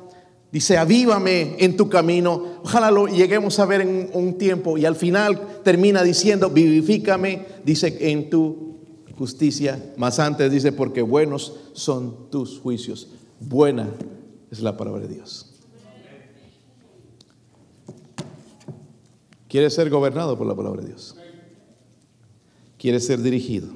Dice, 0.51 0.79
avívame 0.79 1.57
en 1.59 1.77
tu 1.77 1.89
camino. 1.89 2.61
Ojalá 2.65 2.91
lo 2.91 3.07
lleguemos 3.07 3.59
a 3.59 3.67
ver 3.67 3.83
en 3.83 4.11
un 4.15 4.39
tiempo. 4.39 4.79
Y 4.79 4.87
al 4.87 4.97
final 4.97 5.61
termina 5.63 6.03
diciendo, 6.03 6.49
vivifícame, 6.49 7.45
dice, 7.65 8.11
en 8.11 8.31
tu 8.31 8.79
justicia. 9.17 9.93
Más 9.97 10.19
antes 10.19 10.51
dice, 10.51 10.73
porque 10.73 11.03
buenos 11.03 11.55
son 11.75 12.31
tus 12.31 12.59
juicios. 12.59 13.09
Buena 13.41 13.91
es 14.51 14.61
la 14.61 14.77
palabra 14.77 15.03
de 15.03 15.15
Dios. 15.15 15.55
¿Quiere 19.49 19.71
ser 19.71 19.91
gobernado 19.91 20.37
por 20.37 20.47
la 20.47 20.55
palabra 20.55 20.83
de 20.83 20.89
Dios? 20.89 21.17
¿Quiere 22.79 23.01
ser 23.01 23.21
dirigido? 23.21 23.69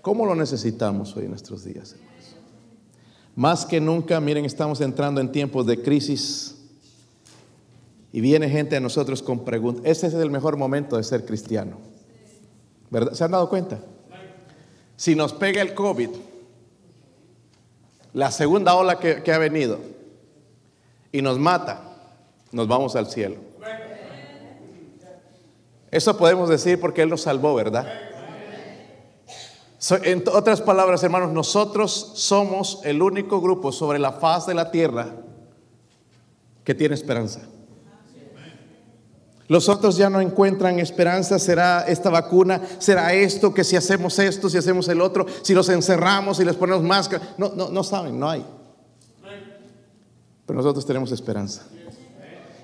¿Cómo 0.00 0.26
lo 0.26 0.34
necesitamos 0.34 1.16
hoy 1.16 1.24
en 1.24 1.30
nuestros 1.30 1.64
días? 1.64 1.96
Más 3.34 3.64
que 3.64 3.80
nunca, 3.80 4.20
miren, 4.20 4.44
estamos 4.44 4.80
entrando 4.80 5.20
en 5.20 5.32
tiempos 5.32 5.66
de 5.66 5.80
crisis 5.80 6.56
y 8.12 8.20
viene 8.20 8.50
gente 8.50 8.76
a 8.76 8.80
nosotros 8.80 9.22
con 9.22 9.44
preguntas. 9.44 9.84
Ese 9.86 10.08
es 10.08 10.14
el 10.14 10.30
mejor 10.30 10.56
momento 10.56 10.96
de 10.96 11.02
ser 11.02 11.24
cristiano. 11.24 11.78
¿Verdad? 12.90 13.14
¿Se 13.14 13.24
han 13.24 13.30
dado 13.30 13.48
cuenta? 13.48 13.80
Si 14.96 15.14
nos 15.14 15.32
pega 15.32 15.62
el 15.62 15.72
COVID, 15.72 16.10
la 18.12 18.30
segunda 18.30 18.74
ola 18.74 18.98
que, 18.98 19.22
que 19.22 19.32
ha 19.32 19.38
venido, 19.38 19.78
y 21.10 21.22
nos 21.22 21.38
mata, 21.38 21.82
nos 22.52 22.68
vamos 22.68 22.94
al 22.96 23.06
cielo. 23.06 23.36
Eso 25.90 26.16
podemos 26.16 26.48
decir 26.48 26.80
porque 26.80 27.02
Él 27.02 27.10
nos 27.10 27.22
salvó, 27.22 27.54
¿verdad? 27.54 28.11
En 29.90 30.22
otras 30.32 30.60
palabras, 30.60 31.02
hermanos, 31.02 31.32
nosotros 31.32 32.12
somos 32.14 32.80
el 32.84 33.02
único 33.02 33.40
grupo 33.40 33.72
sobre 33.72 33.98
la 33.98 34.12
faz 34.12 34.46
de 34.46 34.54
la 34.54 34.70
tierra 34.70 35.16
que 36.62 36.74
tiene 36.74 36.94
esperanza. 36.94 37.40
Los 39.48 39.68
otros 39.68 39.96
ya 39.96 40.08
no 40.08 40.20
encuentran 40.20 40.78
esperanza, 40.78 41.38
será 41.38 41.82
esta 41.82 42.10
vacuna, 42.10 42.62
será 42.78 43.12
esto, 43.12 43.52
que 43.52 43.64
si 43.64 43.76
hacemos 43.76 44.18
esto, 44.18 44.48
si 44.48 44.56
hacemos 44.56 44.88
el 44.88 45.00
otro, 45.00 45.26
si 45.42 45.52
los 45.52 45.68
encerramos, 45.68 46.38
y 46.38 46.44
les 46.44 46.54
ponemos 46.54 46.82
máscara. 46.82 47.34
No, 47.36 47.52
no, 47.54 47.68
no 47.68 47.82
saben, 47.82 48.18
no 48.18 48.30
hay. 48.30 48.46
Pero 50.46 50.56
nosotros 50.56 50.86
tenemos 50.86 51.10
esperanza. 51.10 51.66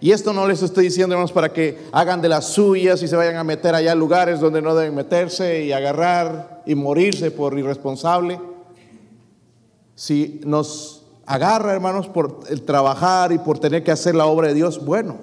Y 0.01 0.13
esto 0.13 0.33
no 0.33 0.47
les 0.47 0.63
estoy 0.63 0.85
diciendo, 0.85 1.15
hermanos, 1.15 1.33
para 1.33 1.53
que 1.53 1.79
hagan 1.93 2.23
de 2.23 2.29
las 2.29 2.47
suyas 2.47 3.03
y 3.03 3.09
se 3.09 3.17
vayan 3.17 3.37
a 3.37 3.45
meter 3.45 3.75
allá 3.75 3.93
en 3.93 3.99
lugares 3.99 4.41
donde 4.41 4.63
no 4.63 4.75
deben 4.75 4.95
meterse 4.95 5.65
y 5.65 5.73
agarrar 5.73 6.63
y 6.67 6.75
morirse 6.75 7.31
por 7.31 7.59
irresponsable. 7.59 8.41
Si 9.95 10.41
nos 10.45 11.05
agarra, 11.27 11.73
hermanos, 11.73 12.07
por 12.07 12.41
el 12.49 12.63
trabajar 12.63 13.33
y 13.33 13.39
por 13.39 13.59
tener 13.59 13.83
que 13.83 13.91
hacer 13.91 14.15
la 14.15 14.27
obra 14.27 14.49
de 14.49 14.55
Dios, 14.55 14.85
bueno. 14.85 15.17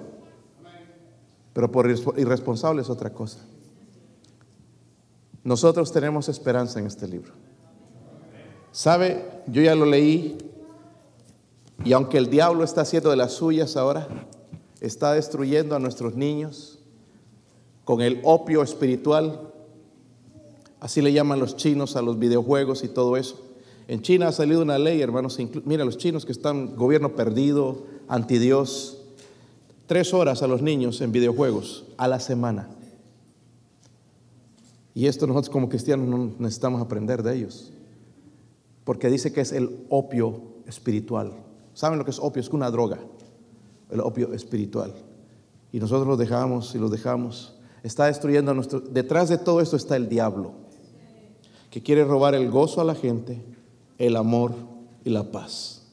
Pero 1.54 1.72
por 1.72 1.90
irresponsable 1.90 2.82
es 2.82 2.90
otra 2.90 3.12
cosa. 3.12 3.40
Nosotros 5.44 5.92
tenemos 5.94 6.28
esperanza 6.28 6.80
en 6.80 6.88
este 6.88 7.08
libro. 7.08 7.32
¿Sabe? 8.74 9.24
Yo 9.48 9.62
ya 9.62 9.74
lo 9.74 9.86
leí 9.86 10.38
y 11.84 11.94
aunque 11.94 12.18
el 12.18 12.30
diablo 12.30 12.64
está 12.64 12.82
haciendo 12.82 13.10
de 13.10 13.16
las 13.16 13.34
suyas 13.34 13.78
ahora, 13.78 14.08
está 14.82 15.14
destruyendo 15.14 15.76
a 15.76 15.80
nuestros 15.80 16.16
niños 16.16 16.80
con 17.84 18.02
el 18.02 18.20
opio 18.24 18.62
espiritual. 18.64 19.52
Así 20.80 21.02
le 21.02 21.14
llaman 21.14 21.40
los 21.40 21.56
chinos 21.56 21.96
a 21.96 22.02
los 22.02 22.20
videojuegos 22.20 22.84
y 22.84 22.88
todo 22.88 23.18
eso. 23.18 23.42
En 23.88 24.02
China 24.02 24.28
ha 24.28 24.32
salido 24.32 24.62
una 24.62 24.78
ley, 24.80 25.02
hermanos. 25.02 25.38
Mira, 25.64 25.86
los 25.86 25.98
chinos 25.98 26.26
que 26.26 26.32
están 26.32 26.76
gobierno 26.76 27.16
perdido, 27.16 27.86
anti 28.08 28.40
Dios, 28.40 28.98
tres 29.86 30.14
horas 30.14 30.42
a 30.42 30.48
los 30.48 30.62
niños 30.62 31.02
en 31.02 31.12
videojuegos 31.12 31.86
a 31.98 32.08
la 32.08 32.20
semana. 32.20 32.68
Y 34.96 35.08
esto 35.08 35.28
nosotros 35.28 35.52
como 35.52 35.70
cristianos 35.70 36.08
no 36.08 36.32
necesitamos 36.40 36.82
aprender 36.82 37.22
de 37.22 37.36
ellos. 37.36 37.72
Porque 38.84 39.10
dice 39.10 39.34
que 39.34 39.42
es 39.42 39.52
el 39.52 39.86
opio 39.90 40.42
espiritual. 40.68 41.34
¿Saben 41.74 42.00
lo 42.00 42.06
que 42.06 42.12
es 42.12 42.20
opio? 42.20 42.42
Es 42.42 42.50
una 42.50 42.72
droga 42.72 43.00
el 43.90 44.00
opio 44.00 44.34
espiritual. 44.34 44.94
Y 45.72 45.80
nosotros 45.80 46.08
los 46.08 46.18
dejamos 46.18 46.74
y 46.76 46.80
los 46.80 46.92
dejamos. 46.92 47.56
Está 47.84 48.06
destruyendo 48.06 48.52
a 48.52 48.54
nuestro... 48.54 48.80
Detrás 48.80 49.30
de 49.30 49.38
todo 49.38 49.62
esto 49.62 49.76
está 49.76 49.96
el 49.96 50.10
diablo, 50.10 50.54
que 51.70 51.84
quiere 51.84 52.04
robar 52.04 52.36
el 52.36 52.50
gozo 52.50 52.82
a 52.82 52.86
la 52.86 52.96
gente, 52.96 53.42
el 53.98 54.16
amor 54.16 54.54
y 55.04 55.10
la 55.10 55.32
paz. 55.32 55.84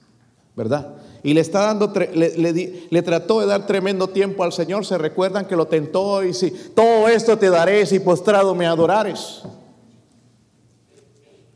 ¿Verdad? 0.55 0.97
y 1.23 1.35
le 1.35 1.41
está 1.41 1.67
dando, 1.67 1.93
le, 2.15 2.87
le, 2.91 3.03
trató 3.03 3.41
de 3.41 3.47
dar 3.47 3.65
tremendo 3.67 4.09
tiempo 4.09 4.43
al 4.43 4.53
Señor. 4.53 4.85
Se 4.85 4.99
recuerdan 4.99 5.47
que 5.47 5.55
lo 5.55 5.67
tentó 5.67 6.23
y 6.25 6.35
si 6.35 6.51
todo 6.51 7.09
esto 7.09 7.39
te 7.39 7.49
daré 7.49 7.87
si 7.87 8.01
postrado 8.01 8.55
me 8.55 8.67
adorares. 8.67 9.43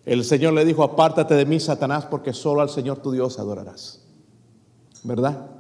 El 0.05 0.25
Señor 0.25 0.53
le 0.53 0.65
dijo, 0.65 0.85
apártate 0.85 1.35
de 1.35 1.45
mí, 1.45 1.59
Satanás, 1.59 2.07
porque 2.07 2.33
solo 2.33 2.61
al 2.61 2.71
Señor 2.71 2.99
tu 2.99 3.11
Dios 3.11 3.41
adorarás. 3.41 4.01
¿Verdad? 5.03 5.51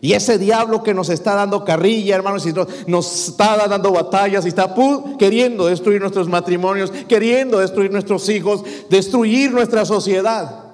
Y 0.00 0.12
ese 0.12 0.38
diablo 0.38 0.82
que 0.82 0.94
nos 0.94 1.08
está 1.08 1.34
dando 1.34 1.64
carrilla, 1.64 2.14
hermanos, 2.14 2.46
y 2.46 2.52
nos, 2.86 3.28
está 3.28 3.66
dando 3.66 3.92
batallas 3.92 4.44
y 4.44 4.48
está 4.48 4.74
queriendo 5.18 5.66
destruir 5.66 6.00
nuestros 6.00 6.28
matrimonios, 6.28 6.90
queriendo 6.90 7.58
destruir 7.58 7.90
nuestros 7.90 8.28
hijos, 8.28 8.62
destruir 8.88 9.52
nuestra 9.52 9.84
sociedad. 9.84 10.64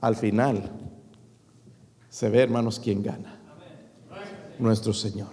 Al 0.00 0.16
final, 0.16 0.70
se 2.08 2.28
ve, 2.28 2.42
hermanos, 2.42 2.78
quién 2.78 3.02
gana. 3.02 3.40
Nuestro 4.58 4.92
Señor. 4.92 5.30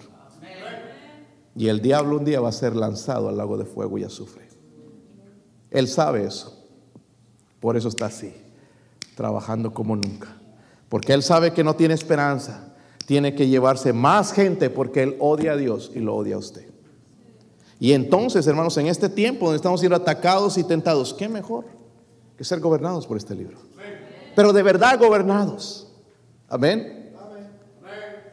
Y 1.56 1.68
el 1.68 1.82
diablo 1.82 2.18
un 2.18 2.26
día 2.26 2.40
va 2.40 2.50
a 2.50 2.54
ser 2.54 2.76
lanzado 2.76 3.30
al 3.30 3.38
lago 3.38 3.58
de 3.58 3.66
fuego 3.66 3.98
y 3.98 4.04
azufre. 4.04 4.48
Él 5.70 5.88
sabe 5.88 6.26
eso. 6.26 6.56
Por 7.60 7.76
eso 7.76 7.90
está 7.90 8.06
así, 8.06 8.34
trabajando 9.16 9.74
como 9.74 9.96
nunca. 9.96 10.38
Porque 10.88 11.14
Él 11.14 11.22
sabe 11.22 11.54
que 11.54 11.64
no 11.64 11.76
tiene 11.76 11.94
esperanza. 11.94 12.69
Tiene 13.10 13.34
que 13.34 13.48
llevarse 13.48 13.92
más 13.92 14.34
gente 14.34 14.70
porque 14.70 15.02
Él 15.02 15.16
odia 15.18 15.54
a 15.54 15.58
Dios 15.58 15.92
y 15.96 16.00
lo 16.00 16.16
odia 16.16 16.36
a 16.36 16.38
usted. 16.38 16.70
Y 17.80 17.94
entonces, 17.94 18.46
hermanos, 18.46 18.78
en 18.78 18.86
este 18.86 19.10
tiempo 19.10 19.46
donde 19.46 19.56
estamos 19.56 19.80
siendo 19.80 19.96
atacados 19.96 20.60
y 20.60 20.64
tentados, 20.64 21.16
¿qué 21.16 21.28
mejor 21.28 21.66
que 22.38 22.44
ser 22.44 22.60
gobernados 22.60 23.08
por 23.08 23.18
este 23.18 23.34
libro? 23.34 23.58
Pero 24.36 24.54
de 24.54 24.62
verdad 24.62 25.00
gobernados. 25.00 25.92
Amén. 26.48 27.16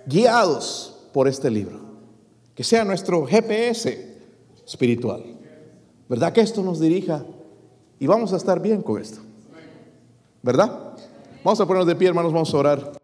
Guiados 0.05 1.09
por 1.11 1.27
este 1.27 1.51
libro. 1.51 1.81
Que 2.55 2.63
sea 2.63 2.85
nuestro 2.85 3.25
GPS 3.25 4.19
espiritual. 4.67 5.25
¿Verdad 6.07 6.35
que 6.35 6.43
esto 6.43 6.63
nos 6.63 6.81
dirija 6.81 7.25
y 7.99 8.07
vamos 8.07 8.35
a 8.35 8.37
estar 8.37 8.61
bien 8.61 8.83
con 8.83 9.01
esto. 9.01 9.23
¿Verdad? 10.43 10.99
Vamos 11.43 11.59
a 11.63 11.67
ponernos 11.67 11.87
de 11.87 11.97
pie, 11.97 12.09
hermanos, 12.09 12.31
vamos 12.31 12.53
a 12.53 12.59
orar. 12.59 12.96